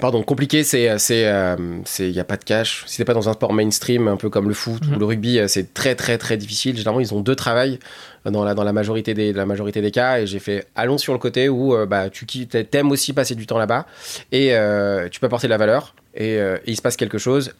[0.00, 2.84] Pardon, compliqué, c'est, c'est, euh, c'est, il y a pas de cash.
[2.86, 4.96] Si t'es pas dans un sport mainstream, un peu comme le foot Mhm.
[4.96, 6.76] ou le rugby, euh, c'est très, très, très difficile.
[6.76, 7.78] Généralement, ils ont deux travails
[8.24, 10.18] dans la, dans la majorité des, la majorité des cas.
[10.20, 13.46] Et j'ai fait, allons sur le côté où, euh, bah, tu t'aimes aussi passer du
[13.46, 13.86] temps là-bas
[14.32, 17.18] et euh, tu peux apporter de la valeur et, euh, et il se passe quelque
[17.18, 17.52] chose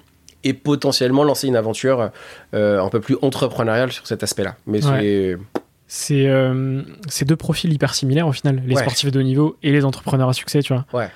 [0.45, 2.11] et potentiellement lancer une aventure
[2.55, 4.57] euh, un peu plus entrepreneuriale sur cet aspect-là.
[4.67, 5.37] Mais c'est,
[5.89, 6.83] C'est euh,
[7.27, 8.83] deux profils hyper similaires au final, les Ouais.
[8.83, 10.85] sportifs de haut niveau et les entrepreneurs à succès, tu vois.
[10.93, 11.09] Ouais.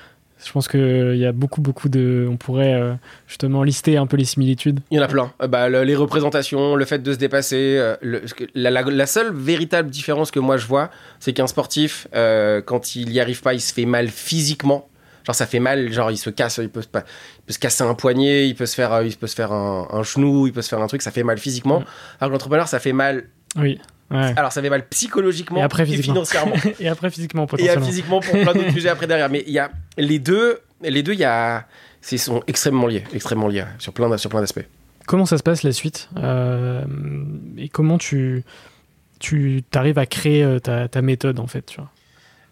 [0.44, 2.26] Je pense qu'il y a beaucoup, beaucoup de.
[2.30, 2.94] On pourrait euh,
[3.26, 4.80] justement lister un peu les similitudes.
[4.90, 5.32] Il y en a plein.
[5.42, 7.76] Euh, bah, le- les représentations, le fait de se dépasser.
[7.78, 8.22] euh, le-
[8.54, 12.06] la, la- la seule véritable différence que moi je vois, c'est qu'un sportif,
[12.66, 14.88] quand il y arrive pas, il se fait mal physiquement.
[15.26, 17.04] Genre ça fait mal, genre il se casse, il peut, se pas-
[17.40, 19.86] il peut se casser un poignet, il peut se faire, il peut se faire un,
[19.92, 21.80] un genou, il peut se faire un truc, ça fait mal physiquement.
[21.80, 21.84] Mm.
[22.20, 23.24] Alors que l'entrepreneur, ça fait mal.
[23.56, 23.78] Oui.
[24.10, 24.32] Ouais.
[24.36, 26.14] Alors ça fait mal psychologiquement Et après, physiquement.
[26.14, 26.54] financièrement.
[26.80, 29.30] et après, physiquement, et physiquement pour plein d'autres sujets après derrière.
[29.30, 31.66] Mais il y a les deux, les deux, il y a,
[32.00, 34.66] c'est sont extrêmement liés, extrêmement liés sur plein, sur plein d'aspects.
[35.06, 36.08] Comment ça se passe la suite?
[36.16, 36.82] Euh,
[37.56, 38.42] Et comment tu
[39.18, 41.90] tu arrives à créer euh, ta, ta méthode en fait tu vois?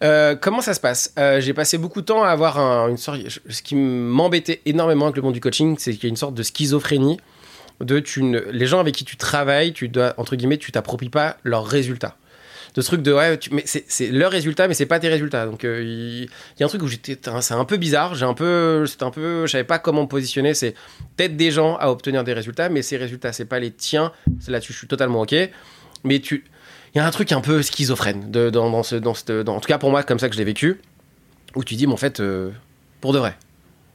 [0.01, 1.13] Euh, comment ça se passe?
[1.19, 3.19] Euh, J'ai passé beaucoup de temps à avoir un- une sorte.
[3.49, 6.35] Ce qui m'embêtait énormément avec le monde du coaching, c'est qu'il y a une sorte
[6.35, 7.19] de schizophrénie.
[7.81, 8.03] De
[8.51, 12.17] les gens avec qui tu travailles, tu dois entre guillemets, tu t'appropries pas leurs résultats.
[12.75, 15.45] De ce truc de ouais, mais c'est leurs résultats, mais c'est pas tes résultats.
[15.47, 18.13] Donc euh, il y a un truc où j'étais, c'est un peu bizarre.
[18.13, 20.53] J'ai un peu, c'était un peu, je savais pas comment me positionner.
[20.53, 20.75] C'est
[21.17, 24.11] peut-être des gens à obtenir des résultats, mais ces résultats, c'est pas les tiens.
[24.47, 25.33] Là-dessus, je suis totalement ok.
[26.03, 26.45] Mais tu,
[26.93, 29.55] il y a un truc un peu schizophrène de, dans, dans ce, dans cette- dans-
[29.55, 30.79] en tout cas pour moi, comme ça que je l'ai vécu,
[31.55, 32.51] où tu dis, mais en fait, euh,
[33.01, 33.35] pour de vrai,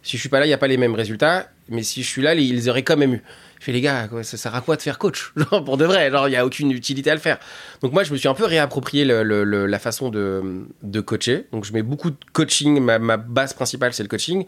[0.02, 2.08] si je suis pas là, il y a pas les mêmes résultats, mais si je
[2.08, 3.22] suis là, ils auraient quand même eu.
[3.60, 5.32] Je fais les gars, ça sert à quoi de faire coach
[5.64, 7.38] pour de vrai, il y a aucune utilité à le faire.
[7.80, 11.46] Donc moi, je me suis un peu réapproprié la façon de, de coacher.
[11.52, 14.44] Donc je mets beaucoup de coaching, ma, ma base principale c'est le coaching,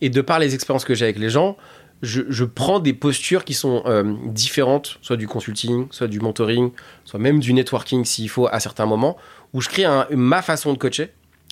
[0.00, 1.56] et de par les expériences que j'ai avec les gens,
[2.02, 6.72] je, prends des postures qui sont euh, différentes, soit du consulting, soit du mentoring,
[7.04, 9.16] soit même du networking s'il faut à certains moments,
[9.52, 11.10] où je crée ma façon de coacher,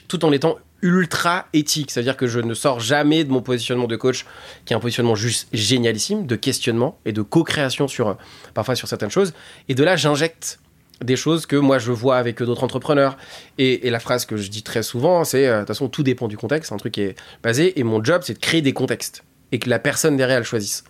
[0.08, 1.90] tout en étant ultra éthique.
[1.90, 4.26] C'est-à-dire que je ne sors jamais de mon positionnement de coach,
[4.66, 8.18] qui est un positionnement juste génialissime, de questionnement et de co-création sur,
[8.52, 9.32] parfois sur certaines choses.
[9.68, 10.60] Et de là, j'injecte
[11.02, 13.16] des choses que moi je vois avec d'autres entrepreneurs.
[13.56, 16.02] Et, et la phrase que je dis très souvent, c'est euh, de toute façon, tout
[16.02, 16.68] dépend du contexte.
[16.68, 17.80] C'est un truc qui est basé.
[17.80, 20.84] Et mon job, c'est de créer des contextes et que la personne derrière elle choisisse.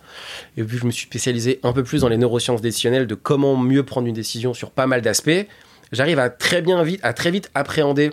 [0.57, 3.55] Et puis je me suis spécialisé un peu plus dans les neurosciences décisionnelles de comment
[3.55, 5.47] mieux prendre une décision sur pas mal d'aspects.
[5.91, 8.11] J'arrive à très bien vite, à très vite appréhender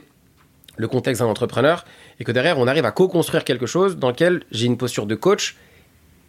[0.76, 1.84] le contexte d'un entrepreneur
[2.20, 5.14] et que derrière on arrive à co-construire quelque chose dans lequel j'ai une posture de
[5.14, 5.56] coach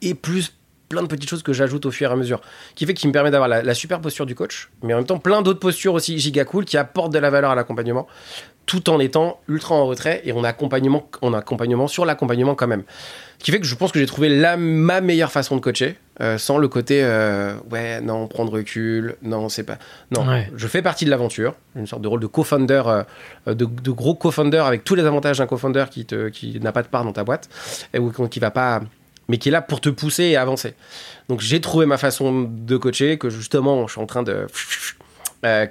[0.01, 0.53] et plus
[0.89, 2.41] plein de petites choses que j'ajoute au fur et à mesure
[2.75, 5.19] qui fait qu'il me permet d'avoir la, super posture du coach mais en même temps
[5.19, 8.07] plein d'autres postures aussi giga cool qui apportent de la valeur à l'accompagnement
[8.65, 12.67] tout en étant ultra en retrait et on a accompagnement, on accompagnement sur l'accompagnement quand
[12.67, 12.83] même.
[13.39, 15.97] Ce qui fait que je pense que j'ai trouvé la, ma meilleure façon de coacher,
[16.21, 19.77] euh, sans le côté euh, ouais, non, prendre recul, non, c'est pas.
[20.11, 20.51] Non, Ouais.
[20.55, 23.03] je fais partie de l'aventure, une sorte de rôle de co-founder, euh,
[23.53, 26.83] de, de gros co-founder avec tous les avantages d'un co-founder qui, te- qui n'a pas
[26.83, 27.49] de part dans ta boîte,
[27.93, 28.81] et ou qui va pas.
[29.29, 30.75] mais qui est là pour te pousser et avancer.
[31.29, 34.45] Donc j'ai trouvé ma façon de coacher, que justement je suis en train de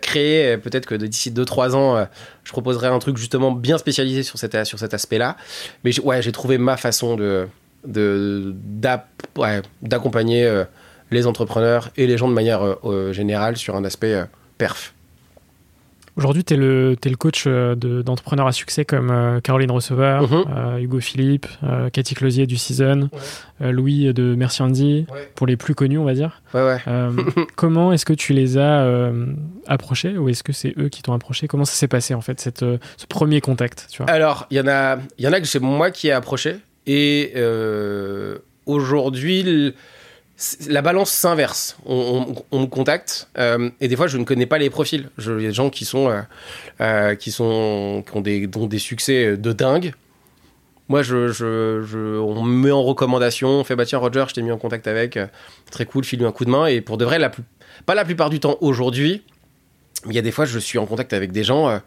[0.00, 0.56] créer.
[0.58, 2.06] Peut-être que d'ici 2-3 ans,
[2.44, 5.36] je proposerai un truc justement bien spécialisé sur cet, sur cet aspect-là.
[5.84, 7.48] Mais j'ai- ouais, j'ai trouvé ma façon de
[7.84, 10.64] ouais, d'accompagner euh,
[11.10, 14.24] les entrepreneurs et les gens de manière euh, générale sur un aspect euh,
[14.58, 14.94] perf.
[16.14, 20.44] Aujourd'hui, tu es, le coach de- d'entrepreneurs à succès comme euh, Caroline Receveur, Mhm.
[20.54, 23.08] euh, Hugo Philippe, euh, Cathy Closier du Season,
[23.60, 23.72] Ouais.
[23.72, 25.30] Louis de Merci Andy, Ouais.
[25.34, 26.42] pour les plus connus, on va dire.
[26.52, 26.76] Ouais,
[27.56, 29.10] comment est-ce que tu les as
[29.66, 31.48] approchés ou est-ce que c'est eux qui t'ont approché?
[31.48, 34.10] Comment ça s'est passé en fait, cette, ce premier contact tu vois?
[34.12, 36.56] Alors, il y en a, il y en a que c'est moi qui ai approché.
[36.86, 39.74] Et euh, aujourd'hui,
[40.66, 41.76] la balance s'inverse.
[41.86, 45.08] On, me contacte euh, et des fois, je ne connais pas les profils.
[45.18, 46.12] Il y a des gens qui sont,
[46.80, 49.92] euh, qui ont des, dont des succès de dingue.
[50.88, 54.58] Moi, on me met en recommandation, on fait bah tiens Roger, je t'ai mis en
[54.58, 55.18] contact avec,
[55.70, 56.66] très cool, file-lui un coup de main.
[56.66, 57.18] Et pour de vrai,
[57.86, 59.22] pas la plupart du temps aujourd'hui,
[60.04, 61.80] mais il y a des fois, je suis en contact avec des gens.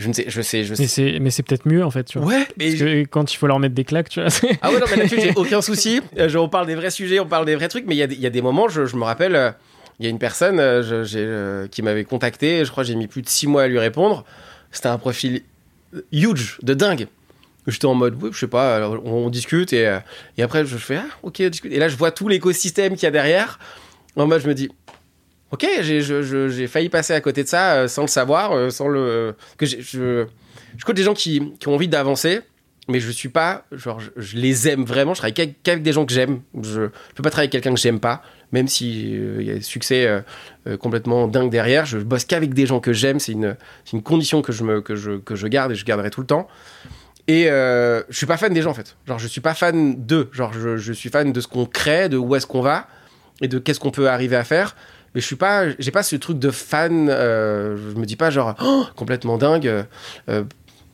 [0.00, 0.82] Je ne sais, je sais, je sais.
[0.82, 2.26] Mais c'est, mais c'est peut-être mieux en fait, tu vois.
[2.28, 4.30] Ouais, mais Parce que quand il faut leur mettre des claques, tu vois.
[4.62, 6.00] ah ouais, non, mais là-dessus, j'ai aucun souci.
[6.18, 8.02] Euh, je- on parle des vrais sujets, on parle des vrais trucs, mais il y,
[8.02, 9.50] a y a des moments, je, je me rappelle, euh,
[9.98, 12.94] il y a une personne euh, je- euh, qui m'avait contacté, je crois que j'ai
[12.96, 14.24] mis plus de six mois à lui répondre.
[14.72, 15.42] C'était un profil
[16.12, 17.06] huge, de dingue.
[17.66, 19.98] J'étais en mode, oui, je sais pas, on, on discute, et,
[20.38, 21.72] et après, je fais, ah, ok, on discute.
[21.72, 23.58] Et là, je vois tout l'écosystème qu'il y a derrière.
[24.16, 24.70] En mode, je me dis,
[25.50, 29.34] ok, j'ai, failli passer à côté de ça euh, sans le savoir, euh, sans le.
[29.56, 32.40] que je, je des gens qui, qui ont envie d'avancer,
[32.88, 36.12] mais je suis pas genre je, les aime vraiment je travaille qu'avec des gens que
[36.12, 36.40] j'aime.
[36.60, 38.22] Je, je peux pas travailler avec quelqu'un que j'aime pas
[38.52, 40.20] même si euh, il y a des succès euh,
[40.66, 41.86] euh, complètement dingue derrière.
[41.86, 43.56] Je bosse qu'avec des gens que j'aime c'est une
[43.92, 46.26] une condition que je me que je que je garde et je garderai tout le
[46.26, 46.48] temps.
[47.28, 48.96] Et euh, je suis pas fan des gens en fait.
[49.06, 50.28] Genre je suis pas fan d'eux.
[50.32, 52.88] Genre je, je suis fan de ce qu'on crée de où est-ce qu'on va
[53.40, 54.74] et de qu'est-ce qu'on peut arriver à faire
[55.14, 58.30] mais je suis pas j'ai pas ce truc de fan euh, je me dis pas
[58.30, 59.82] genre Oh, complètement dingue euh,
[60.28, 60.44] euh,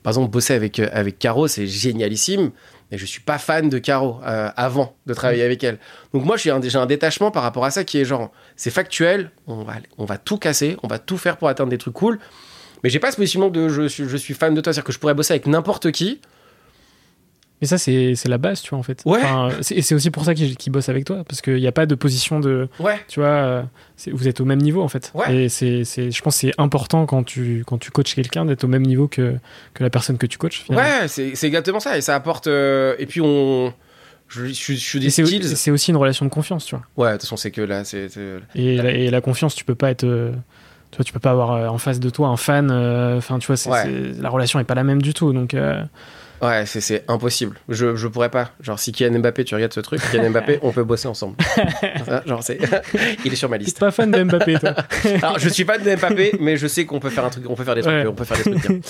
[0.02, 2.52] par exemple, bosser avec, euh, avec Caro, c'est génialissime,
[2.92, 5.78] mais je suis pas fan de Caro euh, avant de travailler avec elle.
[6.14, 9.32] Donc moi, j'ai un, un détachement par rapport à ça qui est genre, c'est factuel,
[9.48, 12.20] on va, on va tout casser, on va tout faire pour atteindre des trucs cool,
[12.84, 14.92] mais j'ai pas ce positionnement de je, suis- je suis fan de toi, c'est-à-dire que
[14.92, 16.20] je pourrais bosser avec n'importe qui.
[17.62, 19.02] Mais ça, c'est, la base, tu vois, en fait.
[19.06, 19.18] Ouais.
[19.22, 21.72] Enfin, et c'est aussi pour ça qu'ils, qu'ils bossent avec toi, parce qu'il n'y a
[21.72, 22.68] pas de position de.
[22.80, 23.00] Ouais.
[23.08, 23.62] Tu vois, euh,
[24.12, 25.10] vous êtes au même niveau, en fait.
[25.14, 25.44] Ouais.
[25.44, 28.68] Et c'est, je pense que c'est important quand tu, quand tu coaches quelqu'un d'être au
[28.68, 29.36] même niveau que,
[29.72, 30.64] que la personne que tu coaches.
[30.64, 30.86] finalement.
[31.00, 32.46] Ouais, c'est exactement ça, et ça apporte.
[32.46, 33.72] euh, et puis on.
[34.28, 35.56] Je, je, je suis des c'est, skills.
[35.56, 36.84] c'est aussi une relation de confiance, tu vois.
[36.96, 38.08] Ouais, de toute façon, c'est que là, c'est.
[38.56, 40.04] Et la, et la confiance, tu peux pas être.
[40.04, 40.32] euh,
[40.90, 42.68] tu vois, tu peux pas avoir euh, en face de toi un fan.
[42.70, 44.12] euh, Enfin, tu vois, Ouais.
[44.20, 45.32] la relation est pas la même du tout.
[45.32, 45.80] Donc, euh,
[46.42, 47.56] Ouais, c'est- c'est impossible.
[47.68, 48.50] Je, je pourrais pas.
[48.60, 51.36] Genre, si Kylian Mbappé, tu regardes ce truc, Kylian Mbappé, on peut bosser ensemble.
[52.04, 52.58] Ça, Genre, c'est.
[53.24, 53.78] Il est sur ma t'es liste.
[53.80, 54.74] pas fan de Mbappé, toi.
[55.22, 57.54] Alors, je suis pas de Mbappé, mais je sais qu'on peut faire un truc, on
[57.54, 58.06] peut faire des trucs, Ouais.
[58.06, 58.80] on peut faire des trucs bien.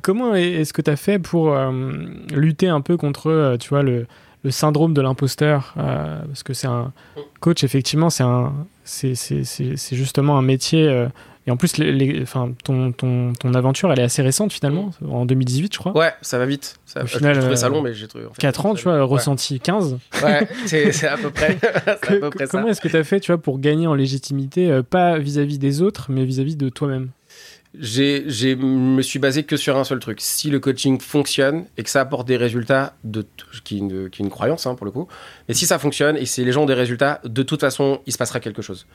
[0.00, 1.70] Comment est- est-ce que tu as fait pour euh,
[2.32, 4.06] lutter un peu contre, euh, tu vois, le,
[4.44, 6.92] le syndrome de l'imposteur euh, Parce que c'est un
[7.40, 8.52] coach, effectivement, c'est un,
[8.84, 10.88] c'est, c'est, c'est, c'est justement un métier.
[11.46, 14.52] Euh, et en plus, les, les- enfin, ton, ton, ton aventure, elle est assez récente
[14.52, 15.96] finalement, en 2018, je crois.
[15.96, 16.76] Ouais, ça va vite.
[16.86, 18.26] Ça, Au je final, trouvais ça euh, long, mais j'ai trouvé.
[18.26, 19.00] en fait, 4 ans, tu vois, ouais.
[19.00, 19.98] ressenti 15.
[20.22, 22.50] Ouais, c'est à peu près, à peu Que- près ça.
[22.50, 25.58] comment est-ce que tu as fait, tu vois, pour gagner en légitimité, euh, pas vis-à-vis
[25.58, 27.10] des autres, mais vis-à-vis de toi-même?
[27.80, 30.20] J'ai, j'ai, me suis basé que sur un seul truc.
[30.20, 33.24] Si le coaching fonctionne et que ça apporte des résultats, de,
[33.64, 35.08] qui, est une, qui est une croyance hein, pour le coup,
[35.48, 38.12] mais si ça fonctionne et si les gens ont des résultats, de toute façon, il
[38.12, 38.86] se passera quelque chose.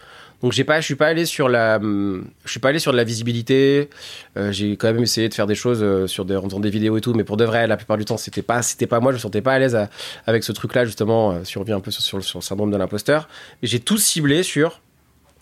[0.43, 2.91] Donc j'ai pas, je suis pas allé sur la, hum, je suis pas allé sur
[2.91, 3.89] de la visibilité.
[4.37, 6.69] Euh, j'ai quand même essayé de faire des choses euh, sur des, en faisant des
[6.69, 8.99] vidéos et tout, mais pour de vrai, la plupart du temps, c'était pas, c'était pas
[8.99, 9.11] moi.
[9.11, 9.89] Je me sentais pas à l'aise à-
[10.27, 11.31] avec ce truc-là justement.
[11.31, 13.27] Euh, si un peu sur, le- syndrome de l'imposteur,
[13.63, 14.81] et j'ai tout ciblé sur,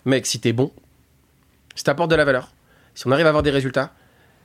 [0.06, 0.72] mec, si t'es bon,
[1.74, 2.50] si t'apportes de la valeur,
[2.94, 3.92] si on arrive à avoir des résultats,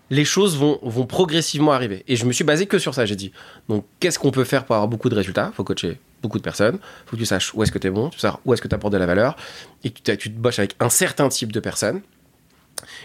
[0.10, 2.04] les choses vont, vont progressivement arriver.
[2.10, 3.06] Et je me suis basé que sur ça.
[3.06, 3.32] J'ai dit,
[3.70, 5.54] donc, qu'est-ce qu'on peut faire pour avoir beaucoup de résultats?
[5.56, 6.78] Faut coacher beaucoup de personnes.
[7.06, 8.68] faut que tu saches où est-ce que tu es bon, tu sais où est-ce que
[8.68, 9.36] tu apportes de la valeur.
[9.84, 12.02] Et que tu, te bosses avec un certain type de personnes.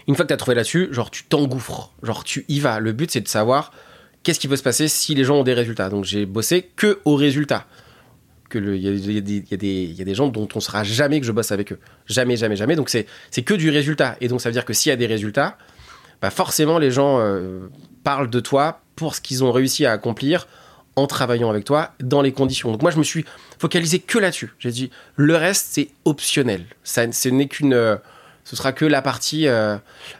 [0.07, 1.91] Une fois que tu as trouvé là-dessus, genre, tu t'engouffres.
[2.03, 2.79] Genre, tu y vas.
[2.79, 3.71] Le but, c'est de savoir
[4.23, 5.89] qu'est-ce qui peut se passer si les gens ont des résultats.
[5.89, 7.65] Donc, j'ai bossé que aux résultats.
[8.49, 9.43] Que Il y, a- il des-
[9.91, 11.79] il il gens dont on saura jamais que je bosse avec eux.
[12.05, 12.75] Jamais, jamais, jamais.
[12.75, 14.15] Donc, c'est c'est que du résultat.
[14.21, 15.57] Et donc, ça veut dire que s'il y a des résultats,
[16.21, 17.67] bah forcément les gens euh,
[18.03, 20.47] parlent de toi pour ce qu'ils ont réussi à accomplir
[20.97, 22.71] en travaillant avec toi dans les conditions.
[22.71, 23.23] Donc moi je me suis
[23.57, 24.53] focalisé que là-dessus.
[24.59, 26.65] J'ai dit le reste c'est optionnel.
[26.83, 27.95] Ça, ce n'est qu'une, euh,
[28.43, 29.77] ce sera que la partie euh,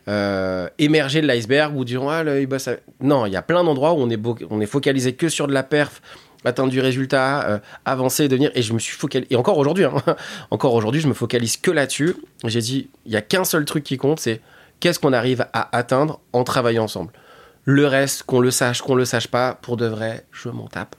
[0.08, 3.94] euh, émergée de l'iceberg où diront ah bosse avec- Non, il y a plein d'endroits
[3.94, 4.20] où on est
[4.50, 6.02] on est focalisé que sur de la perf
[6.46, 8.52] atteindre du résultat, euh, avancer, devenir.
[8.56, 9.34] Et je me suis focalisé.
[9.34, 9.94] Et encore aujourd'hui, hein,
[10.52, 12.16] encore aujourd'hui, je me focalise que là-dessus.
[12.46, 14.42] J'ai dit, il y a qu'un seul truc qui compte, c'est
[14.80, 17.12] qu'est-ce qu'on arrive à atteindre en travaillant ensemble.
[17.70, 20.96] Le reste, qu'on le sache, qu'on le sache pas, pour de vrai, je m'en tape.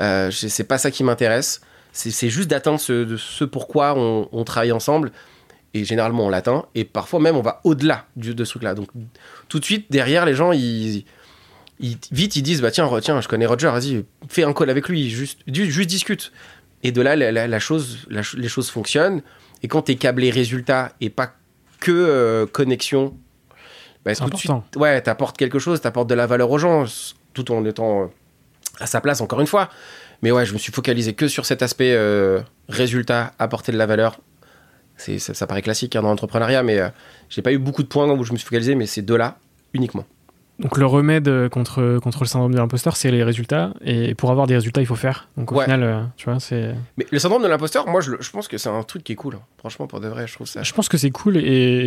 [0.00, 1.60] Euh, c'est pas ça qui m'intéresse.
[1.92, 5.12] C'est juste d'atteindre ce, ce pourquoi on, travaille ensemble.
[5.74, 6.64] Et généralement, on l'atteint.
[6.74, 8.74] Et parfois même, on va au-delà de ce truc-là.
[8.74, 8.88] Donc,
[9.48, 13.68] tout de suite, derrière, les gens, vite, ils disent bah tiens, tiens, je connais Roger,
[13.68, 16.32] vas-y, fais un call avec lui, juste, discute.
[16.82, 17.58] Et de là, les
[18.48, 19.20] choses fonctionnent.
[19.62, 21.34] Et quand t'es câblé résultat et pas
[21.80, 23.16] que euh, connexion,
[24.06, 24.80] bah, de suite, important.
[24.80, 26.84] ouais, t'apportes quelque chose, t'apportes de la valeur aux gens,
[27.34, 28.06] tout en étant euh,
[28.78, 29.68] à sa place, encore une fois.
[30.22, 33.86] Mais ouais, je me suis focalisé que sur cet aspect euh, résultat, apporter de la
[33.86, 34.18] valeur.
[34.96, 36.88] C'est, ça, ça paraît classique hein, dans l'entrepreneuriat, mais euh,
[37.28, 39.38] j'ai pas eu beaucoup de points où je me suis focalisé, mais c'est deux-là
[39.74, 40.04] uniquement.
[40.58, 43.74] Donc le remède contre, contre le syndrome de l'imposteur, c'est les résultats.
[43.84, 45.28] Et pour avoir des résultats, il faut faire.
[45.36, 45.64] Donc au Ouais.
[45.64, 46.74] final, euh, tu vois, c'est.
[46.96, 49.16] Mais le syndrome de l'imposteur, moi, je, je pense que c'est un truc qui est
[49.16, 49.38] cool.
[49.58, 50.62] Franchement, pour de vrai, je trouve ça.
[50.62, 51.40] Je pense que c'est cool et,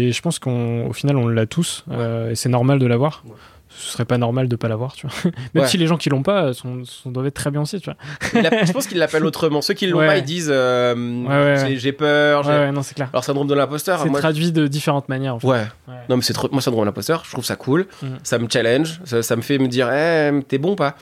[0.07, 1.83] et je pense qu'au final, on l'a tous.
[1.89, 3.23] euh, et c'est normal de l'avoir.
[3.25, 3.31] Ouais.
[3.69, 5.31] Ce serait pas normal de pas l'avoir, tu vois.
[5.53, 5.69] Même Ouais.
[5.69, 7.97] si les gens qui l'ont pas sont, sont- doivent être très bien aussi, tu vois.
[8.33, 9.61] Il je pense qu'il l'appelle autrement.
[9.61, 10.07] Ceux qui l'ont Ouais.
[10.07, 12.43] pas, ils disent euh, ouais, j'ai- peur.
[12.71, 13.09] non, c'est clair.
[13.13, 14.19] Alors, syndrome de l'imposteur, C'est moi.
[14.19, 15.35] traduit de différentes manières.
[15.35, 15.47] En fait.
[15.47, 15.65] Ouais.
[16.09, 16.49] Non, mais c'est trop.
[16.51, 17.85] Moi, syndrome de l'imposteur, je trouve ça cool.
[18.01, 18.07] Mm.
[18.23, 18.99] Ça me challenge.
[19.05, 20.95] Ça, ça me fait me dire, eh, t'es bon pas?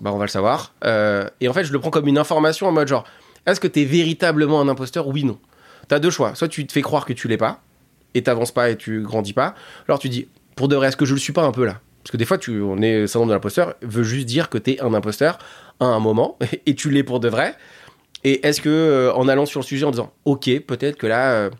[0.00, 0.72] Bah, on va le savoir.
[0.84, 3.04] Euh, et en fait, je le prends comme une information en mode genre,
[3.46, 5.08] est-ce que t'es véritablement un imposteur?
[5.08, 5.38] Oui, non.
[5.88, 6.34] T'as deux choix.
[6.34, 7.60] Soit tu te fais croire que tu l'es pas,
[8.14, 9.54] et t'avances pas et tu grandis pas.
[9.88, 11.80] Alors tu dis, pour de vrai, est-ce que je le suis pas un peu là?
[12.06, 14.80] Parce que des fois, tu, on est syndrome de l'imposteur, veut juste dire que t'es
[14.80, 15.38] un imposteur
[15.80, 17.56] à un moment, et tu l'es pour de vrai.
[18.22, 21.32] Et est-ce que, euh, en allant sur le sujet en disant, ok, peut-être que là,
[21.32, 21.50] euh,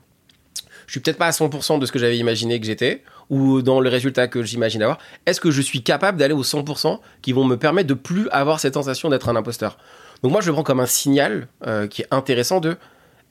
[0.87, 3.81] je suis peut-être pas à 100% de ce que j'avais imaginé que j'étais, ou dans
[3.81, 7.43] le résultat que j'imagine avoir, est-ce que je suis capable d'aller aux 100% qui vont
[7.43, 9.79] me permettre de plus avoir cette sensation d'être un imposteur?
[10.23, 12.77] Donc moi, je le prends comme un signal euh, qui est intéressant de,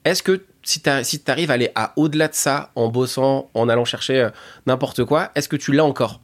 [0.04, 0.90] est-ce que si tu
[1.30, 4.28] arrives à aller au-delà de ça en bossant, en allant chercher
[4.66, 6.20] n'importe quoi, est-ce que tu l'as encore?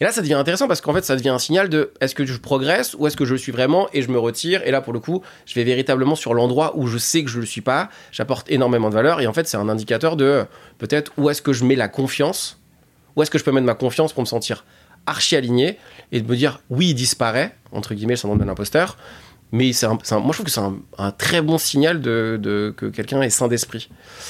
[0.00, 2.26] Et là, ça devient intéressant parce qu'en fait, ça devient un signal de est-ce que
[2.26, 4.60] je progresse ou est-ce que je le suis vraiment et je me retire.
[4.66, 7.38] Et là, pour le coup, je vais véritablement sur l'endroit où je sais que je
[7.38, 7.90] le suis pas.
[8.10, 10.44] J'apporte énormément de valeur et en fait, c'est un indicateur de euh,
[10.78, 12.60] peut-être où est-ce que je mets la confiance,
[13.14, 14.64] où est-ce que je peux mettre ma confiance pour me sentir
[15.06, 15.78] archi aligné
[16.12, 18.96] et de me dire oui, il disparaît entre guillemets le syndrome de l'imposteur.
[19.52, 22.86] Mais c'est moi, je trouve que c'est un, un très bon signal de, de- que
[22.86, 23.88] quelqu'un est sain d'esprit.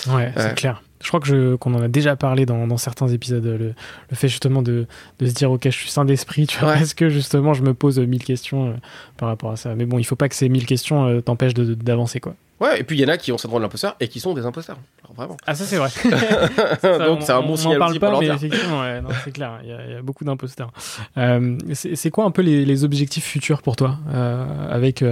[0.09, 0.55] Ouais, c'est Ouais.
[0.55, 0.83] clair.
[1.05, 4.27] Je crois que qu'on en a déjà parlé dans, dans certains épisodes, le, le fait
[4.29, 4.87] justement de,
[5.21, 6.79] de se dire ok, je suis sain d'esprit, tu vois, Ouais.
[6.79, 8.73] parce que justement je me pose mille questions euh,
[9.19, 9.75] par rapport à ça.
[9.75, 12.35] Mais bon, il faut pas que ces mille questions euh, t'empêchent de- d'avancer quoi.
[12.61, 14.33] Ouais, et puis il y en a qui ont syndrome de l'imposteur et qui sont
[14.33, 14.79] des imposteurs.
[15.03, 15.37] Alors, vraiment.
[15.45, 15.91] Ah, ça, c'est vrai.
[17.07, 19.59] Donc c'est un bon on signal n'en parle aussi pas, mais effectivement, ouais, c'est clair.
[19.63, 20.73] Il y, a- il y a beaucoup d'imposteurs.
[21.19, 25.05] Euh, c'est quoi un peu les, les objectifs futurs pour toi euh, avec,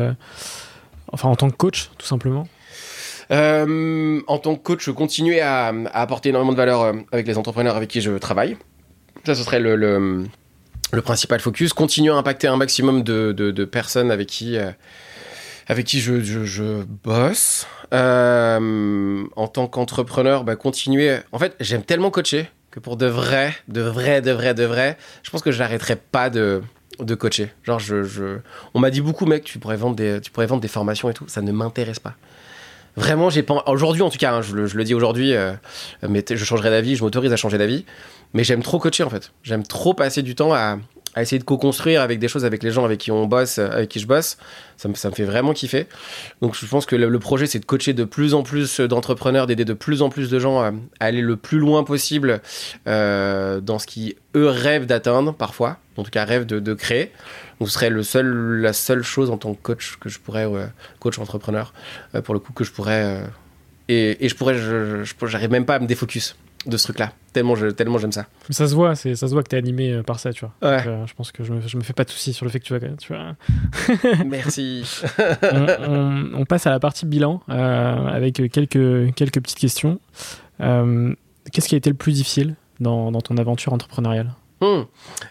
[1.12, 2.47] enfin, en tant que coach, tout simplement?
[3.30, 7.76] En tant que coach, continuer à, à apporter énormément de valeur euh, avec les entrepreneurs
[7.76, 8.56] avec qui je travaille.
[9.24, 10.24] Ça, ce serait le,
[11.04, 11.72] principal focus.
[11.72, 14.70] Continuer à impacter un maximum de, personnes avec qui, euh,
[15.68, 17.66] avec qui je, je, je bosse.
[17.92, 21.18] Euh, en tant qu'entrepreneur, bah, continuer.
[21.30, 24.96] En fait, j'aime tellement coacher que pour de vrai, de vrai, de vrai, de vrai,
[25.22, 26.62] je pense que j'arrêterai pas de,
[26.98, 27.52] de coacher.
[27.64, 28.38] Genre, je, je...
[28.72, 31.14] on m'a dit beaucoup, mec, tu pourrais vendre des, tu pourrais vendre des formations et
[31.14, 31.28] tout.
[31.28, 32.14] Ça ne m'intéresse pas.
[32.97, 33.62] Vraiment, j'ai pas.
[33.66, 35.53] Aujourd'hui, en tout cas, hein, je, le, dis aujourd'hui, euh,
[36.07, 37.84] mais je changerai d'avis, je m'autorise à changer d'avis.
[38.34, 39.32] Mais j'aime trop coacher en fait.
[39.43, 40.78] J'aime trop passer du temps à,
[41.14, 43.68] à essayer de co-construire avec des choses avec les gens avec qui on bosse, euh,
[43.70, 44.38] avec qui je bosse.
[44.76, 45.86] Ça me, fait vraiment kiffer.
[46.40, 49.64] Donc je pense que le, projet, c'est de coacher de plus en plus d'entrepreneurs, d'aider
[49.64, 52.40] de plus en plus de gens à, aller le plus loin possible
[52.88, 57.12] euh, dans ce qui eux rêvent d'atteindre parfois, en tout cas rêvent de, créer.
[57.60, 58.26] Donc ce serait le seul,
[58.60, 60.66] la seule chose en tant que coach que je pourrais, ouais,
[60.98, 61.72] coach entrepreneur,
[62.14, 63.26] euh, pour le coup que je pourrais euh,
[63.88, 64.56] et, je pourrais,
[65.26, 66.36] j'arrive même pas à me défocus
[66.66, 67.12] de ce truc-là.
[67.32, 68.26] Tellement, je, tellement j'aime ça.
[68.48, 70.32] Mais Ça se voit, c'est- ça se voit que tu es animé euh, par ça,
[70.32, 70.52] tu vois.
[70.70, 70.76] Ouais.
[70.78, 72.50] Donc, euh, je pense que je me, je me fais pas de soucis sur le
[72.50, 72.80] fait que tu vas.
[73.00, 73.34] Tu vois
[74.26, 74.84] Merci.
[75.42, 79.98] on, on- on passe à la partie bilan euh, avec quelques, quelques petites questions.
[80.58, 84.32] Qu'est-ce qui a été le plus difficile dans, dans ton aventure entrepreneuriale?
[84.62, 84.84] Hmm.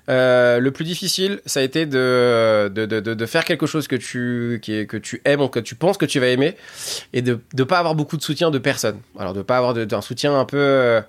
[0.09, 4.59] Euh, le plus difficile, ça a été de, faire quelque chose que tu,
[5.23, 6.57] aimes ou que tu penses que tu vas aimer
[7.13, 8.99] et de ne pas avoir beaucoup de soutien de personne.
[9.17, 10.99] Alors, de ne pas avoir d'un soutien un peu, euh,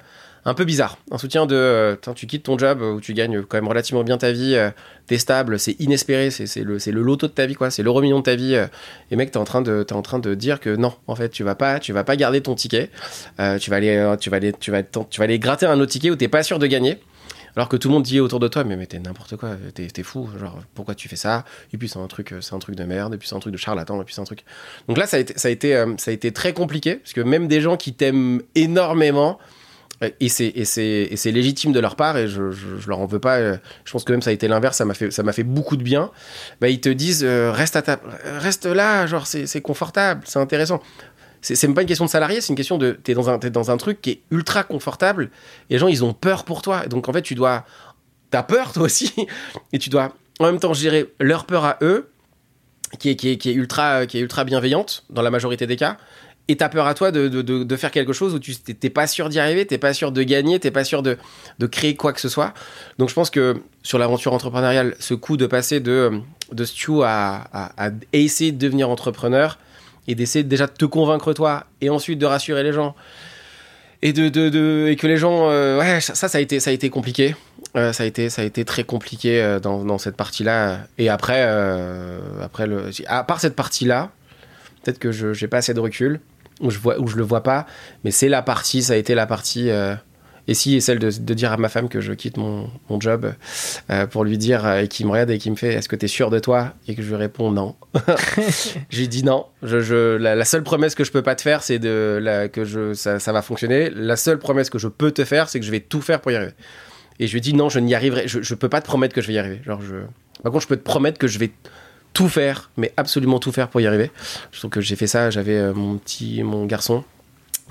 [0.44, 0.98] un peu bizarre.
[1.10, 4.18] Un soutien de euh, tu quittes ton job où tu gagnes quand même relativement bien
[4.18, 4.70] ta vie, euh,
[5.08, 7.56] t'es stable, c'est inespéré, c'est le, le loto de ta vie.
[7.70, 8.54] C'est l'euro million de ta vie.
[9.10, 11.42] et mec, t'es en, train de- en train de dire que non, en fait, tu
[11.42, 12.88] vas pas, vas pas garder ton ticket.
[13.58, 16.10] Tu, vas aller, tu, vas aller, tu, vas, tu vas aller gratter un autre ticket
[16.10, 17.00] où t'es pas sûr de gagner.
[17.56, 20.28] Alors que tout le monde dit autour de toi, mais, t'es n'importe quoi, t'es, fou,
[20.38, 21.44] genre pourquoi tu fais ça?
[21.72, 23.58] Et puis c'est un truc, un truc de merde, et puis c'est un truc de
[23.58, 24.44] charlatan, et puis c'est un truc.
[24.88, 25.94] Donc là, ça a été, euh,
[26.34, 29.38] très compliqué parce que même des gens qui t'aiment énormément,
[30.02, 32.42] euh, et c'est, légitime de leur part, et je,
[32.86, 33.36] leur en veux pas.
[33.36, 34.94] euh, Je pense que même ça a été l'inverse, ça m'a
[35.32, 36.10] fait, beaucoup de bien.
[36.60, 38.00] Bah ils te disent, reste à ta,
[38.38, 40.80] reste là, genre c'est confortable, c'est intéressant.
[41.42, 43.70] C'est, même pas une question de salarié, c'est une question de, t'es dans un, dans
[43.72, 45.30] un truc qui est ultra confortable
[45.68, 46.86] et les gens, ils ont peur pour toi.
[46.86, 47.66] Donc, en fait, tu dois.
[48.30, 49.12] T'as peur, toi aussi.
[49.74, 52.10] Et tu dois, en même temps, gérer leur peur à eux,
[52.98, 55.76] qui est, qui est, qui est, ultra, qui est ultra bienveillante, dans la majorité des
[55.76, 55.98] cas.
[56.48, 59.06] Et t'as peur à toi de, de, de, faire quelque chose où tu t'es pas
[59.06, 61.18] sûr d'y arriver, t'es pas sûr de gagner, t'es pas sûr de,
[61.58, 62.54] de créer quoi que ce soit.
[62.98, 66.10] Donc, je pense que sur l'aventure entrepreneuriale, ce coup de passer de,
[66.52, 69.58] de Stu à, à essayer de devenir entrepreneur
[70.08, 72.94] et d'essayer déjà de te convaincre toi et ensuite de rassurer les gens.
[74.04, 76.70] Et de, de, de- et que les gens euh, ouais ça, ça a été ça
[76.70, 77.36] a été compliqué.
[77.76, 80.80] Euh, ça a été ça a été très compliqué euh, dans, dans cette partie là
[80.98, 81.40] et après
[82.42, 84.10] après le à part cette partie là
[84.82, 86.20] peut-être que je j'ai pas assez de recul
[86.60, 87.64] ou je vois ou je le vois pas
[88.02, 89.70] mais c'est la partie ça a été la partie
[90.48, 93.00] et si et celle de, de dire à ma femme que je quitte mon, mon
[93.00, 93.32] job
[93.90, 95.96] euh, pour lui dire euh, et qui me regarde et qui me fait est-ce que
[95.96, 96.74] tu es sûr de toi?
[96.88, 97.76] Et que je lui réponds non.
[98.90, 99.46] J'ai dit non.
[99.62, 102.48] Je, je- la, la seule promesse que je peux pas te faire c'est de la,
[102.48, 103.90] que je ça, ça va fonctionner.
[103.90, 106.32] La seule promesse que je peux te faire c'est que je vais tout faire pour
[106.32, 106.52] y arriver.
[107.20, 109.14] Et je lui ai dit non je n'y arriverai je, je peux pas te promettre
[109.14, 109.60] que je vais y arriver.
[109.64, 109.96] Genre je
[110.42, 111.52] par contre je peux te promettre que je vais
[112.14, 114.10] tout faire mais absolument tout faire pour y arriver.
[114.50, 115.30] Je trouve que j'ai fait ça.
[115.30, 117.04] J'avais euh, mon petit mon garçon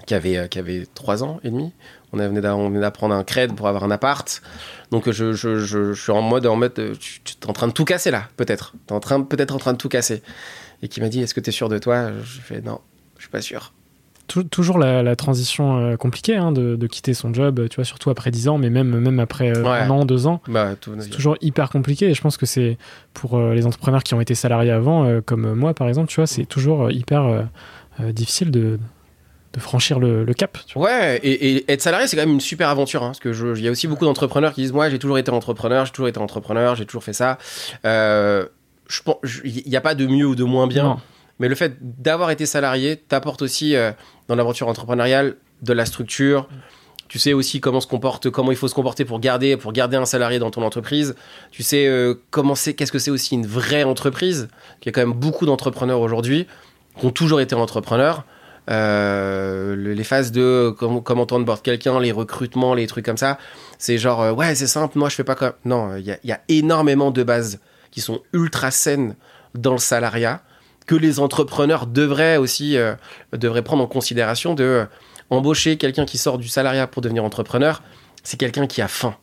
[0.08, 1.74] qui avait qui avait 3 ans et demi
[2.14, 4.42] on venait d'apprendre un cred pour avoir un appart.
[4.92, 7.54] Donc je, je, je, je suis en mode en mode euh, tu, tu es en
[7.54, 8.74] train de tout casser là peut-être.
[8.88, 10.22] T'es en train peut-être en train de tout casser.
[10.84, 12.12] Et qui m'a dit est-ce que tu es sûr de toi?
[12.24, 12.80] Je fais non
[13.18, 13.72] je suis pas sûr.
[14.28, 17.86] Tou- Toujours la, la transition euh, compliquée hein, de, de quitter son job, tu vois,
[17.86, 19.80] surtout après 10 ans, mais même, même après euh, Ouais.
[19.80, 20.42] un an, deux ans.
[20.48, 22.78] bah C'est toujours hyper compliqué et je pense que c'est
[23.14, 26.28] pour euh, les entrepreneurs qui ont été salariés avant, comme moi par exemple, tu vois,
[26.28, 27.48] c'est toujours hyper
[28.00, 28.80] difficile de,
[29.54, 30.58] de franchir le, le cap.
[30.66, 30.88] tu vois.
[30.90, 33.04] Ouais, et, et être salarié, c'est quand même une super aventure.
[33.04, 35.30] hein, parce que il y a aussi beaucoup d'entrepreneurs qui disent Moi, j'ai toujours été
[35.32, 37.38] entrepreneur, j'ai toujours été entrepreneur, j'ai toujours fait ça.
[37.86, 38.46] Euh,
[38.88, 40.84] je pense- je- Il n'y a pas de mieux ou de moins bien.
[40.84, 40.98] Non.
[41.40, 43.92] Mais le fait d'avoir été salarié t'apporte aussi euh,
[44.28, 46.48] dans l'aventure entrepreneuriale de la structure.
[47.08, 49.98] Tu sais aussi comment se comporte, comment il faut se comporter pour garder, pour garder
[49.98, 51.14] un salarié dans ton entreprise.
[51.52, 54.48] Tu sais euh, comment c'est, qu'est-ce que c'est aussi une vraie entreprise.
[54.82, 56.48] Il y a quand même beaucoup d'entrepreneurs aujourd'hui
[56.98, 58.24] qui ont toujours été entrepreneurs.
[58.72, 63.38] Euh, le- les phases de comment, comment t'onboard quelqu'un, les recrutements, les trucs comme ça,
[63.78, 66.40] c'est genre euh, ouais c'est simple, moi je fais pas comme non, il y a,
[66.48, 67.60] énormément de bases
[67.92, 69.16] qui sont ultra saines
[69.56, 70.42] dans le salariat
[70.88, 72.94] que les entrepreneurs devraient aussi euh,
[73.34, 74.86] devraient prendre en considération de
[75.30, 77.82] embaucher quelqu'un qui sort du salariat pour devenir entrepreneur,
[78.24, 79.16] c'est quelqu'un qui a faim.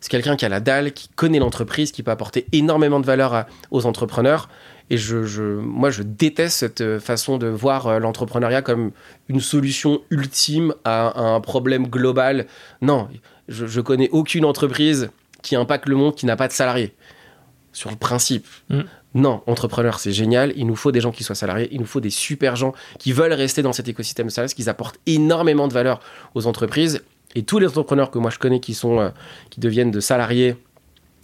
[0.00, 3.44] C'est quelqu'un qui a la dalle, qui connaît l'entreprise, qui peut apporter énormément de valeur
[3.70, 4.48] aux entrepreneurs.
[4.90, 8.90] Et je, je- moi, je déteste cette euh, façon de voir euh, l'entrepreneuriat comme
[9.28, 12.46] une solution ultime à, à un problème global.
[12.82, 13.08] Non,
[13.48, 15.10] je, je connais aucune entreprise
[15.42, 16.92] qui impacte le monde qui n'a pas de salariés.
[17.72, 18.46] Sur le principe.
[18.68, 18.80] Mm.
[19.14, 20.52] Non, entrepreneur, c'est génial.
[20.56, 21.68] Il nous faut des gens qui soient salariés.
[21.70, 24.98] Il nous faut des super gens qui veulent rester dans cet écosystème services, qui apportent
[25.06, 26.00] énormément de valeur
[26.34, 27.00] aux entreprises.
[27.36, 29.10] Et tous les entrepreneurs que moi je connais qui sont, euh,
[29.50, 30.56] qui deviennent de salariés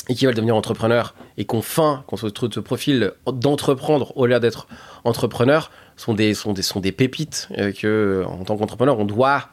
[0.09, 4.26] et qui veulent devenir entrepreneurs et qu'on faim, qu'on se trouve ce profil d'entreprendre au
[4.26, 4.68] lieu d'être
[5.04, 9.48] entrepreneur, sont des, pépites euh, que, en tant qu'entrepreneur, on doit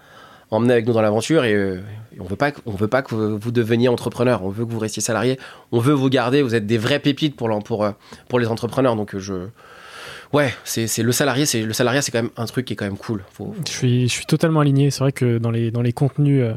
[0.51, 1.81] emmener avec nous dans l'aventure et, euh,
[2.15, 4.43] et on veut pas, on veut pas que vous, deveniez entrepreneur.
[4.43, 5.39] On veut que vous restiez salarié.
[5.71, 6.41] On veut vous garder.
[6.41, 7.91] Vous êtes des vrais pépites euh,
[8.27, 8.95] pour les entrepreneurs.
[8.95, 9.47] Donc euh,
[10.31, 11.45] ouais, c'est, le salarié.
[11.45, 13.23] C'est le salariat, c'est quand même un truc qui est quand même cool.
[13.67, 14.91] Je suis, totalement aligné.
[14.91, 16.53] C'est vrai que dans les, dans les contenus euh,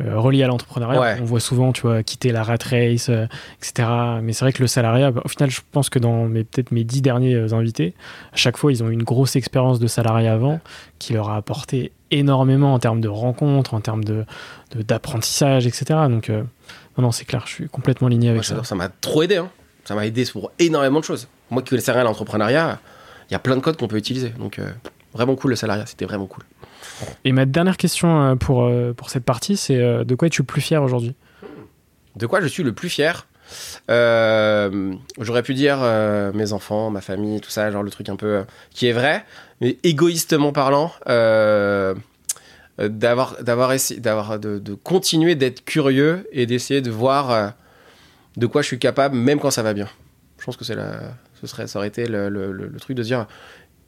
[0.00, 1.18] euh, reliés à l'entrepreneuriat, Ouais.
[1.20, 3.26] on voit souvent, tu vois, quitter la rat race, euh,
[3.62, 3.88] etc.
[4.22, 6.70] Mais c'est vrai que le salariat, bah, au final, je pense que dans mes, peut-être
[6.72, 7.94] mes dix derniers euh, invités,
[8.32, 10.60] à chaque fois, ils ont eu une grosse expérience de salarié avant
[10.98, 14.24] qui leur a apporté énormément en termes de rencontres, en termes de,
[14.74, 15.84] de- d'apprentissage, etc.
[16.08, 16.42] Donc, euh,
[16.96, 18.62] non, non, c'est clair, je suis complètement aligné Moi, avec ça.
[18.64, 19.36] ça m'a trop aidé.
[19.36, 19.50] hein.
[19.84, 21.28] Ça m'a aidé pour énormément de choses.
[21.50, 22.78] Moi qui connaissais rien à l'entrepreneuriat,
[23.30, 24.30] il y a plein de codes qu'on peut utiliser.
[24.38, 24.60] Donc
[25.14, 25.86] vraiment cool le salariat.
[25.86, 26.44] C'était vraiment cool.
[27.24, 30.42] Et ma dernière question euh, pour, euh, pour cette partie, c'est euh, de quoi es-tu
[30.42, 31.14] le plus fier aujourd'hui?
[32.16, 33.26] De quoi je suis le plus fier?
[33.88, 35.78] J'aurais pu dire
[36.34, 39.24] mes enfants, ma famille, tout ça, genre le truc un peu qui est vrai,
[39.60, 40.92] mais égoïstement parlant,
[42.78, 47.54] d'avoir, d'avoir essayé, d'avoir, de, continuer d'être curieux et d'essayer de voir
[48.36, 49.88] de quoi je suis capable, même quand ça va bien.
[50.38, 51.00] Je pense que la,
[51.40, 53.26] ce serait, ça aurait été le- le- le truc de dire,